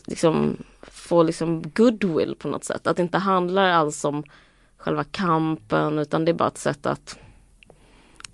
[0.07, 0.57] liksom
[0.91, 2.87] få liksom goodwill på något sätt.
[2.87, 4.23] Att det inte handlar alls om
[4.77, 7.19] själva kampen utan det är bara ett sätt att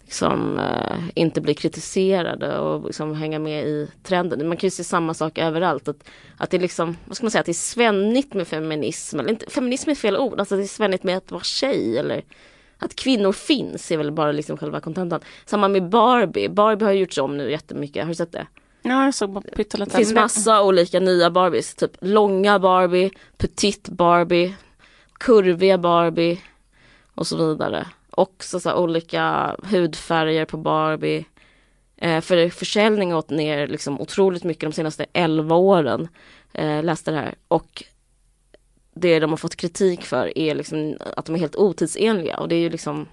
[0.01, 4.47] liksom eh, inte bli kritiserade och liksom hänga med i trenden.
[4.47, 5.88] Man kan ju se samma sak överallt.
[5.88, 9.20] Att, att det är liksom, vad ska man säga, att det är svennigt med feminism.
[9.20, 12.24] Eller inte, feminism är fel ord, alltså det är svennigt med att vara tjej eller
[12.78, 15.22] att kvinnor finns är väl bara liksom själva kontentan.
[15.45, 16.49] Samma med Barbie.
[16.49, 18.03] Barbie har gjorts om nu jättemycket.
[18.03, 18.47] Har du sett det?
[18.82, 19.91] Ja, jag såg bara pyttelite.
[19.91, 21.75] Det finns massa olika nya Barbies.
[21.75, 24.55] Typ långa Barbie, petit Barbie,
[25.19, 26.41] kurviga Barbie
[27.15, 27.88] och så vidare.
[28.11, 31.25] Också så olika hudfärger på Barbie.
[31.97, 36.07] Eh, för försäljning har gått ner liksom otroligt mycket de senaste 11 åren.
[36.53, 37.36] Eh, läste det här.
[37.47, 37.84] Och
[38.93, 42.55] det de har fått kritik för är liksom att de är helt otidsenliga och det
[42.55, 43.07] är ju liksom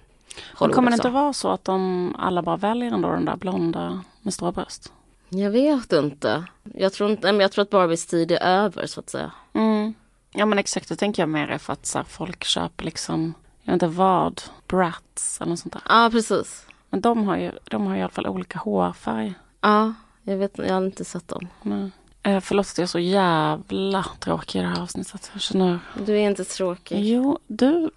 [0.53, 4.33] kommer det inte vara så att de alla bara väljer ändå den där blonda med
[4.33, 4.91] stora bröst?
[5.29, 6.45] Jag vet inte.
[6.73, 9.31] Jag tror, inte, nej, jag tror att Barbies tid är över så att säga.
[9.53, 9.93] Mm.
[10.31, 13.33] Ja men exakt, det tänker jag mer är för att så här, folk köper liksom,
[13.63, 15.81] jag vet inte vad, brats eller något sånt där.
[15.89, 16.65] Ja precis.
[16.89, 19.33] Men de har ju, de har ju i alla fall olika hårfärg.
[19.61, 21.47] Ja, jag vet jag har inte sett dem.
[21.61, 21.91] Men,
[22.23, 25.29] eh, förlåt att jag är så jävla tråkig i det här avsnittet.
[25.33, 27.05] Jag känner, Du är inte tråkig.
[27.05, 27.91] jo du,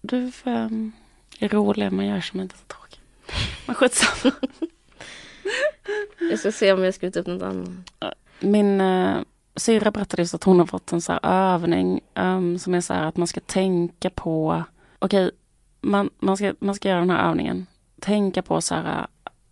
[0.00, 0.92] du ehm,
[1.38, 3.00] är rolig men jag är som inte så tråkig.
[3.66, 4.34] Men skitsamma.
[6.30, 7.68] Jag ska se om jag skrivit upp något annat.
[8.40, 9.16] Min eh,
[9.56, 11.20] syrra berättade just att hon har fått en så här
[11.54, 14.64] övning ehm, som är så här att man ska tänka på,
[14.98, 15.30] okej,
[15.80, 17.66] man, man, ska, man ska göra den här övningen,
[18.00, 19.06] tänka på så här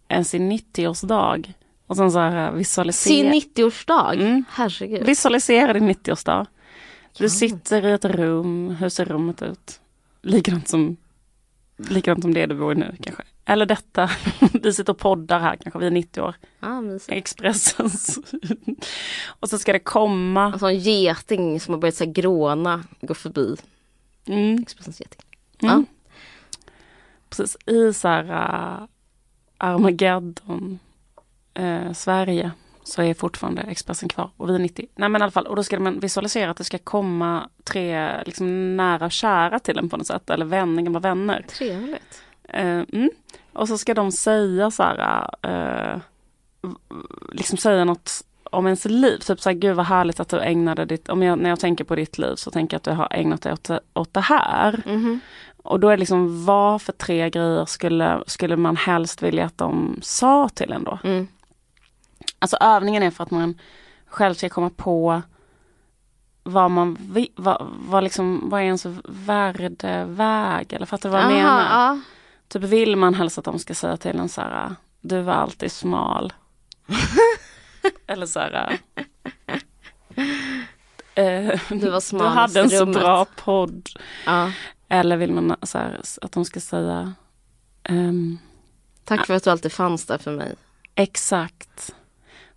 [0.09, 1.53] en sin 90-årsdag
[1.87, 3.33] och sen så här visualisera.
[3.33, 4.13] Sin 90-årsdag?
[4.15, 4.45] Mm.
[4.51, 5.07] Herregud.
[5.07, 6.47] Visualisera din 90-årsdag.
[7.19, 7.29] Du Ja.
[7.31, 9.81] sitter i ett rum, hur ser rummet ut?
[10.23, 10.97] Likadant som,
[11.77, 13.23] likadant som det du bor i nu kanske.
[13.49, 14.11] Eller detta,
[14.63, 16.35] vi sitter och poddar här kanske, vi är 90 år.
[16.83, 17.13] Mysigt.
[17.13, 18.19] Expressens.
[19.27, 20.45] och så ska det komma.
[20.45, 23.57] Alltså en geting som har börjat så här gråna går förbi.
[24.27, 25.21] Mm, Expressens geting.
[25.63, 25.87] mm.
[27.29, 28.87] Precis, i så här uh,
[29.59, 30.79] Armageddon,
[31.55, 32.51] eh, Sverige,
[32.85, 34.87] så är fortfarande Expressen kvar och vi är 90.
[34.95, 38.23] Nej men i alla fall, och då ska man visualisera att det ska komma tre
[38.25, 41.45] liksom nära och kära till en på något sätt, eller vänner, gamla vänner.
[41.49, 42.23] Trevligt.
[42.49, 43.11] Eh, mm.
[43.53, 46.01] Och så ska de säga så här, eh,
[47.33, 49.19] liksom säga något om ens liv.
[49.19, 51.85] Typ så här, gud vad härligt att du ägnade ditt, om jag, när jag tänker
[51.85, 54.83] på ditt liv så tänker jag att du har ägnat dig åt, åt det här.
[54.87, 55.21] Mhm.
[55.63, 59.99] Och då är liksom, vad för tre grejer skulle, skulle man helst vilja att de
[60.03, 60.99] sa till en då?
[61.05, 61.29] Mm.
[62.39, 63.59] Alltså övningen är för att man
[64.07, 65.23] själv ska komma på
[66.43, 66.97] vad man
[67.37, 70.73] vad, vad, liksom, vad är ens värdeväg?
[70.73, 71.61] Eller fattar du vad jag Aha, menar?
[71.61, 72.01] ja.
[72.49, 75.73] Typ vill man helst att de ska säga till en så här, du var alltid
[75.73, 76.33] smal.
[78.07, 78.79] Eller så här,
[81.15, 82.97] eh, Du var smal du hade en så rummet.
[83.01, 83.89] bra podd.
[84.27, 84.51] ja.
[84.89, 87.13] Eller vill man så här, att de ska säga
[87.83, 88.39] ehm,
[89.05, 90.55] Tack för att du alltid fanns där för mig.
[90.95, 91.95] exakt.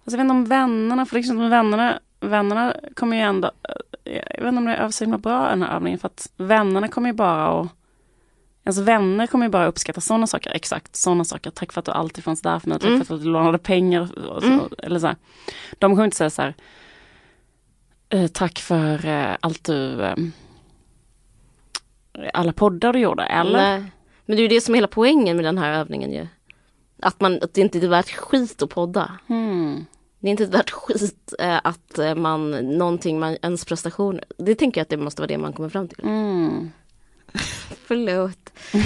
[0.04, 3.52] Fast jag vet inte om vännerna, för liksom vännerna, vännerna kommer ju ändå,
[4.04, 6.30] eh, jag vet inte om det är så himla bra den här övningen för att
[6.38, 7.68] vännerna kommer ju bara att
[8.64, 11.50] Ens vänner kommer ju bara uppskatta sådana saker, exakt sådana saker.
[11.52, 13.06] Tack för att du alltid fanns där för mig, tack Mm.
[13.06, 14.02] för att du lånade pengar.
[14.30, 14.70] Och så, Mm.
[14.78, 15.16] eller så här.
[15.80, 16.56] De kommer inte säga så här,
[18.10, 20.16] eh, tack för eh, allt du, eh,
[22.34, 23.80] alla poddar du gjorde, eller?
[23.80, 23.92] Nej.
[24.26, 26.28] Men det är ju det som är hela poängen med den här övningen ju.
[27.02, 29.12] Att, man, att det inte är värt skit att podda.
[29.28, 29.86] Hmm.
[30.20, 31.34] Det är inte värt skit
[31.64, 34.20] att man, någonting, man, ens prestation.
[34.38, 36.04] Det tänker jag att det måste vara det man kommer fram till.
[36.04, 36.72] Mm.
[37.88, 38.54] Förlåt.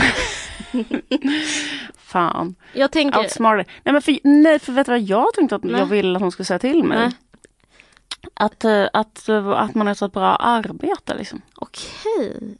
[1.97, 3.65] Fan, Jag tänker, outsmarted.
[3.83, 5.79] Nej men för, nej, för vet du vad jag tänkte att Nej.
[5.79, 6.97] jag ville att hon skulle säga till mig?
[6.97, 7.11] Nej.
[8.33, 11.41] Att, eh, att, eh, att man har så ett bra arbete liksom.
[11.55, 12.57] okej.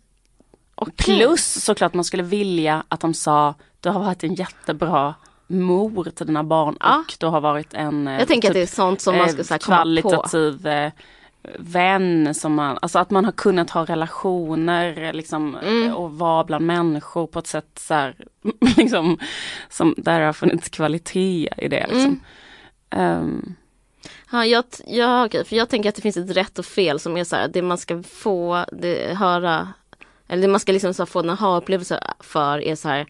[0.75, 5.13] Och plus såklart man skulle vilja att de sa du har varit en jättebra
[5.47, 6.97] mor till dina barn Ja.
[7.07, 9.29] och du har varit en eh, Jag tänker att det är typ, sånt som man
[9.29, 9.65] ska så komma på.
[9.83, 10.67] kvalitativ
[11.59, 15.93] vän som man, alltså att man har kunnat ha relationer liksom Mm.
[15.95, 18.15] och vara bland människor på ett sätt så här,
[18.77, 19.17] liksom
[19.69, 22.19] som där det har funnits kvalitet i det liksom.
[22.89, 23.19] Mm.
[23.21, 23.55] Ehm,
[24.31, 27.17] Ja, jag, ja, okej, för jag tänker att det finns ett rätt och fel som
[27.17, 29.73] är så här, det man ska få det, höra,
[30.27, 33.07] eller det man ska liksom så få en aha-upplevelse för är så här,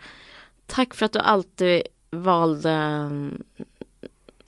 [0.66, 1.82] tack för att du alltid
[2.12, 3.44] valde mm,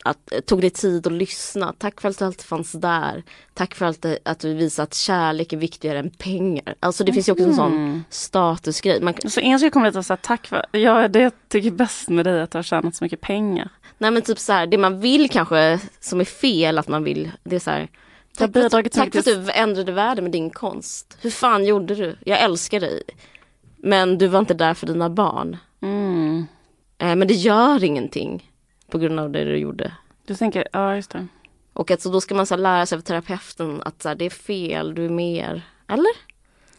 [0.10, 1.74] att tog dig tid att lyssna.
[1.78, 3.24] Tack för att du alltid fanns där.
[3.54, 6.76] Tack för att, att du visade att kärlek är viktigare än pengar.
[6.80, 8.04] Alltså det finns ju också en sån mm.
[8.10, 9.02] statusgrej.
[9.02, 12.10] Man, Så en sak kommer dit och säga tack för, ja det jag tycker bäst
[12.10, 13.70] med dig att du har tjänat så mycket pengar.
[13.98, 17.32] nej men typ så här, det man vill kanske som är fel att man vill,
[17.44, 17.90] det är så här,
[18.38, 21.18] Tack för, att, tack för att du ändrade världen med din konst.
[21.22, 22.16] Hur fan gjorde du?
[22.26, 23.02] Jag älskar dig.
[23.78, 25.58] Men du var inte där för dina barn.
[25.82, 26.46] Mm.
[26.98, 28.52] Eh, men det gör ingenting
[28.88, 29.92] på grund av det du gjorde.
[30.26, 31.28] Du tänker, ja just det.
[31.74, 34.26] Och att så då ska man så lära sig av terapeuten att så här, det
[34.26, 35.62] är fel, du är mer.
[35.88, 36.12] Eller?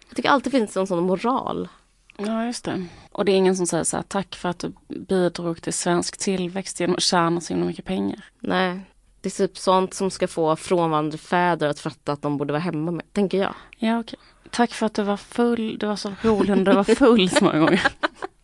[0.09, 1.69] Jag tycker alltid finns en sån moral.
[2.17, 2.87] Ja, just det.
[3.13, 6.19] Och det är ingen som säger så här, tack för att du bidrog till svensk
[6.19, 8.25] tillväxt genom att tjäna så himla mycket pengar.
[8.41, 8.81] Nej.
[9.21, 12.63] Det är typ sånt som ska få frånvarande fäder att fatta att de borde vara
[12.63, 13.55] hemma med, tänker jag.
[13.79, 14.19] Ja, okej.
[14.51, 17.45] Tack för att du var full, du var så rolig när du var full så
[17.45, 17.83] många gånger.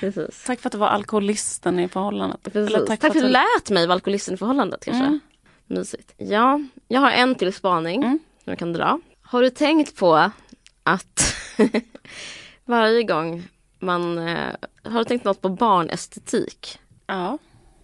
[0.00, 0.44] Precis.
[0.46, 2.42] Tack för att du var alkoholisten i förhållandet.
[2.42, 2.74] Precis.
[2.74, 5.04] Eller Tack, för att du lät mig vara alkoholisten i förhållandet kanske.
[5.04, 5.20] Mm.
[5.66, 6.14] Mysigt.
[6.16, 8.18] Ja, jag har en till spaning Mm.
[8.44, 9.00] som jag kan dra.
[9.22, 10.30] Har du tänkt på
[10.82, 11.34] att
[12.64, 13.42] varje gång
[13.78, 16.78] man, eh, har du tänkt något på barnestetik?
[17.06, 17.38] Ja.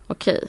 [0.06, 0.44] Okej.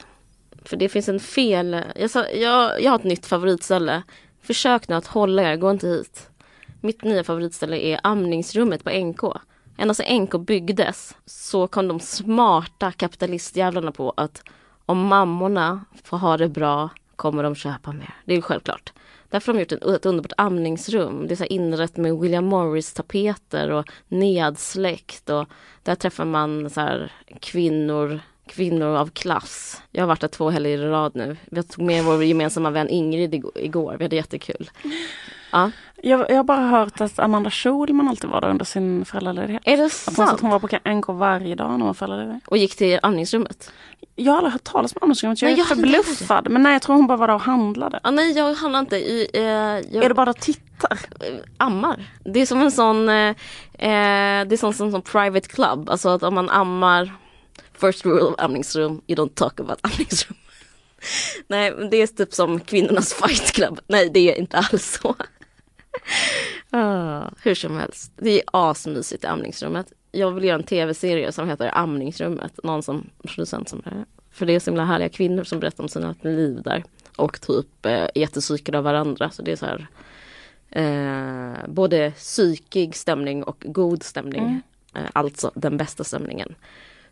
[0.65, 4.03] För det finns en fel, jag, sa, jag, jag har ett nytt favoritställe.
[4.41, 6.29] Försök nu att hålla er, gå inte hit.
[6.81, 9.21] Mitt nya favoritställe är amningsrummet på NK.
[9.77, 14.43] Ända sedan NK byggdes så kom de smarta kapitalistjävlarna på att
[14.85, 18.15] om mammorna får ha det bra kommer de köpa mer.
[18.25, 18.93] Det är ju självklart.
[19.29, 21.27] Därför har de gjort ett underbart amningsrum.
[21.27, 25.29] Det är så här inrett med William Morris-tapeter och nedsläckt.
[25.29, 25.47] Och
[25.83, 29.81] där träffar man så här kvinnor, kvinnor av klass.
[29.91, 31.37] Jag har varit där två helger i rad nu.
[31.51, 33.95] Jag tog med vår gemensamma vän Ingrid igår- igår.
[33.97, 34.69] Vi hade jättekul.
[35.51, 35.71] Ja.
[36.01, 39.61] Jag, jag har bara hört att Amanda Schulman alltid var där under sin föräldraledighet.
[39.65, 40.19] Är det sant?
[40.19, 42.41] att hon var på NK varje dag när hon var föräldraledig.
[42.47, 43.71] Och gick till amningsrummet?
[44.15, 46.49] Jag har aldrig hört talas om amningsrummet, jag Nej, är jag förbluffad.
[46.49, 47.99] Men nej, jag tror hon bara var där och handlade.
[48.03, 48.97] Ah, nej, jag handlar inte.
[48.97, 50.97] I, eh, jag Är det bara att titta?
[51.57, 52.05] ammar.
[52.23, 53.29] Det är som en sån, eh,
[53.73, 55.89] eh, det är som, som, som private club.
[55.89, 57.13] Alltså att om man ammar,
[57.81, 60.37] first rule of amningsrum, you don't talk about amningsrum.
[61.47, 63.79] Nej, det är typ som kvinnornas fight club.
[63.87, 65.15] Nej, det är inte alls så.
[66.69, 69.93] Ah, hur som helst, det är asmysigt i amningsrummet.
[70.11, 72.59] Jag vill göra en tv-serie som heter Amningsrummet.
[72.63, 74.05] Någon som producent som är.
[74.31, 76.83] För det är så himla härliga kvinnor som berättar om sina liv där.
[77.15, 79.29] Och typ eh, är jättepsykade av varandra.
[79.29, 79.87] Så det är så här
[80.69, 84.43] eh, både psykig stämning och god stämning.
[84.43, 84.61] Mm.
[84.95, 86.55] Eh, alltså den bästa stämningen.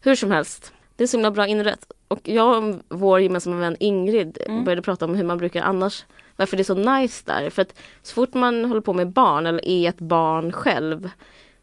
[0.01, 1.91] Hur som helst, det är så himla bra inrätt.
[2.07, 4.63] Och jag och vår gemensamma vän Ingrid Mm.
[4.63, 6.05] började prata om hur man brukar annars,
[6.35, 7.49] varför det är så nice där.
[7.49, 11.09] För att så fort man håller på med barn eller är ett barn själv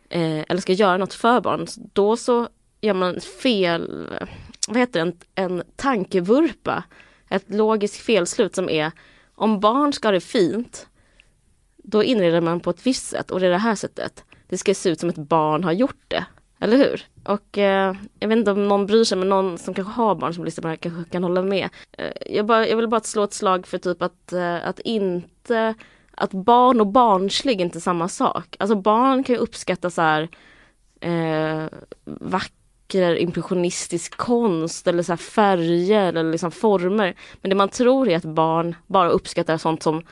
[0.08, 2.48] eh, eller ska göra något för barn, då så
[2.80, 4.08] gör man fel,
[4.68, 6.84] vad heter det, en, en tankevurpa.
[7.28, 8.92] Ett logiskt felslut som är
[9.34, 10.86] om barn ska ha det fint
[11.76, 14.24] då inreder man på ett visst sätt och det är det här sättet.
[14.48, 16.24] Det ska se ut som ett barn har gjort det.
[16.62, 17.06] Eller hur?
[17.24, 20.34] Och eh, jag vet inte om någon bryr sig men någon som kanske har barn
[20.34, 21.68] som lyssnar på det här kanske kan hålla med.
[21.98, 25.74] Eh, jag, bara, jag vill bara slå ett slag för typ att, eh, att inte
[26.10, 28.56] att barn och barnslig är inte samma sak.
[28.58, 30.28] Alltså barn kan ju uppskatta så här
[31.00, 31.64] eh,
[32.04, 37.14] vacker impressionistisk konst eller så här färger eller liksom former.
[37.40, 40.02] Men det man tror är att barn bara uppskattar sånt som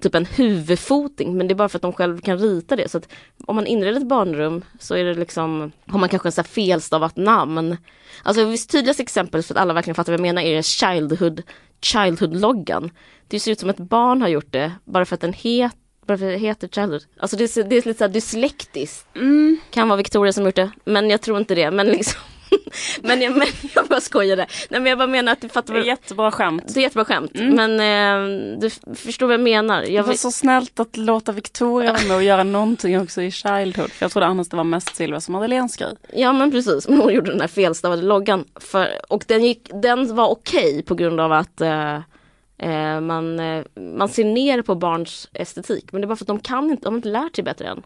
[0.00, 2.90] typ en huvudfoting men det är bara för att de själva kan rita det.
[2.90, 3.00] Så
[3.46, 7.16] om man inreder ett barnrum så är det liksom, har man kanske en så felstavat
[7.16, 7.76] namn.
[8.22, 11.42] Alltså visst tydligaste exempel för att alla verkligen fattar vad jag menar är Childhood,
[11.82, 12.90] Childhood-loggan.
[13.28, 16.18] Det ser ut som ett barn har gjort det bara för att den heter bara
[16.18, 17.04] för att det heter Childhood.
[17.16, 19.06] Alltså det är, det är lite såhär dyslektiskt.
[19.16, 19.58] Mm.
[19.70, 21.70] Kan vara Victoria som gjort det, men jag tror inte det.
[21.70, 22.20] Men liksom
[23.02, 24.46] men, jag, men jag bara skojade.
[24.68, 25.74] Nej men jag bara menar att du fattar.
[25.74, 26.64] Det är jättebra skämt.
[26.74, 27.34] Det är jättebra skämt.
[27.34, 27.54] Mm.
[27.54, 29.82] Men eh, du förstår vad jag menar.
[29.82, 33.30] Jag det var så snällt att låta Victoria vara med och göra någonting också i
[33.30, 33.90] Childhood.
[33.90, 35.96] För jag trodde annars det var mest Silvia som hade grej.
[36.12, 38.44] Ja men precis, men hon gjorde den här felstavade loggan.
[38.60, 41.94] För, och den, gick, den var okej okay på grund av att eh,
[42.58, 43.64] eh, man, eh,
[43.96, 45.92] man ser ner på barns estetik.
[45.92, 47.66] Men det är bara för att de kan inte, de har inte lärt sig bättre
[47.66, 47.82] än.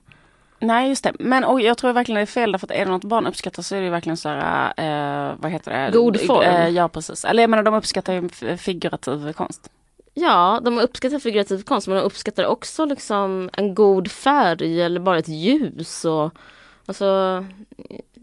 [0.65, 2.91] Nej just det, men och jag tror verkligen det är fel därför att är det
[2.91, 5.99] något barn uppskattar så är det verkligen så här, eh, vad heter det?
[5.99, 6.43] God form.
[6.43, 9.71] Eh, ja precis, eller jag menar de uppskattar ju figurativ konst.
[10.15, 15.19] Ja, de uppskattar figurativ konst men de uppskattar också liksom en god färg eller bara
[15.19, 16.35] ett ljus och
[16.87, 17.45] alltså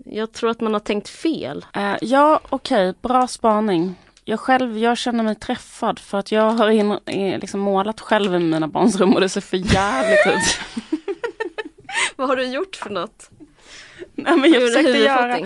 [0.05, 1.65] jag tror att man har tänkt fel.
[1.77, 2.99] Uh, ja, okej, okay.
[3.01, 3.95] bra spaning.
[4.25, 6.99] Jag själv, jag känner mig träffad för att jag har in,
[7.39, 10.59] liksom målat själv i mina barns rum och det ser för jävligt ut.
[12.16, 13.30] Vad har du gjort för något?
[14.16, 15.39] Nej, men jag försökte göra...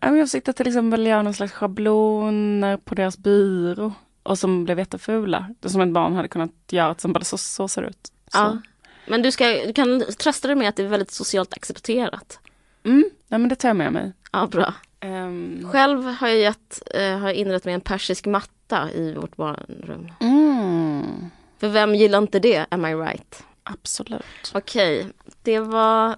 [0.00, 3.92] Jag försökte till exempel göra någon slags schabloner på deras byrå.
[4.22, 5.54] Och som blev jättefula.
[5.60, 6.94] Det som ett barn hade kunnat göra.
[6.98, 8.12] Som bara så, så ser det ut.
[8.28, 8.38] Så.
[8.38, 8.58] Ja.
[9.06, 12.38] Men du, ska, du kan trösta dig med att det är väldigt socialt accepterat.
[12.84, 14.12] Mm, nej men det tar jag med mig.
[14.32, 14.74] Ja, bra.
[15.04, 15.68] Um...
[15.72, 20.12] Själv har jag, gett, uh, har inrett mig en persisk matta i vårt barnrum.
[20.20, 21.30] Mm.
[21.58, 23.44] För vem gillar inte det, am I right?
[23.72, 24.52] Absolut.
[24.54, 25.06] Okej,
[25.42, 26.16] det var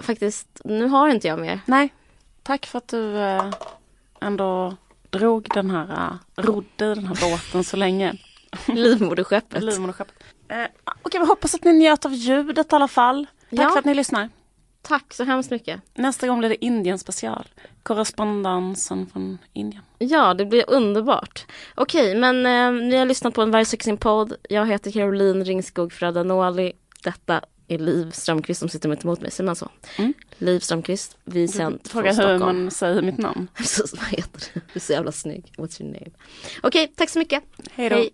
[0.00, 1.60] faktiskt, nu har inte jag mer.
[1.66, 1.94] Nej,
[2.42, 3.50] tack för att du eh,
[4.20, 4.76] ändå
[5.10, 8.14] drog den här, uh, rodde den här båten så länge.
[8.66, 9.62] Livmoderskeppet.
[9.62, 10.14] Livmoderskeppet.
[10.48, 10.66] Eh,
[11.02, 13.26] Okej, vi hoppas att ni njöt av ljudet i alla fall.
[13.50, 13.70] Tack ja.
[13.70, 14.28] för att ni lyssnar.
[14.82, 15.80] Tack så hemskt mycket.
[15.94, 17.46] Nästa gång blir det Indien special.
[17.82, 19.82] Korrespondensen från Indien.
[19.98, 21.46] Ja, det blir underbart.
[21.74, 24.34] Okej, men eh, ni har lyssnat på en Vargsexing-podd.
[24.48, 26.72] Jag heter Caroline Ringskog Fradanoli.
[27.04, 29.68] Detta är Liv Strömqvist som sitter mitt emot mig, säger man så?
[29.98, 30.14] Mm.
[30.38, 32.16] Liv Strömqvist, vi sänt från Stockholm.
[32.16, 33.48] Fråga hur man säger mitt namn.
[33.56, 34.60] Precis, vad heter du?
[34.60, 35.52] Du är så jävla snygg.
[35.58, 36.10] What's your name?
[36.62, 37.42] Okej, okay, tack så mycket.
[37.72, 38.04] Hej då.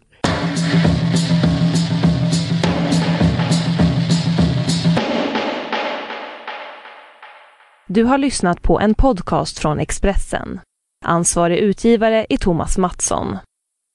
[7.86, 10.60] Du har lyssnat på en podcast från Expressen.
[11.04, 13.38] Ansvarig utgivare är Thomas Mattsson.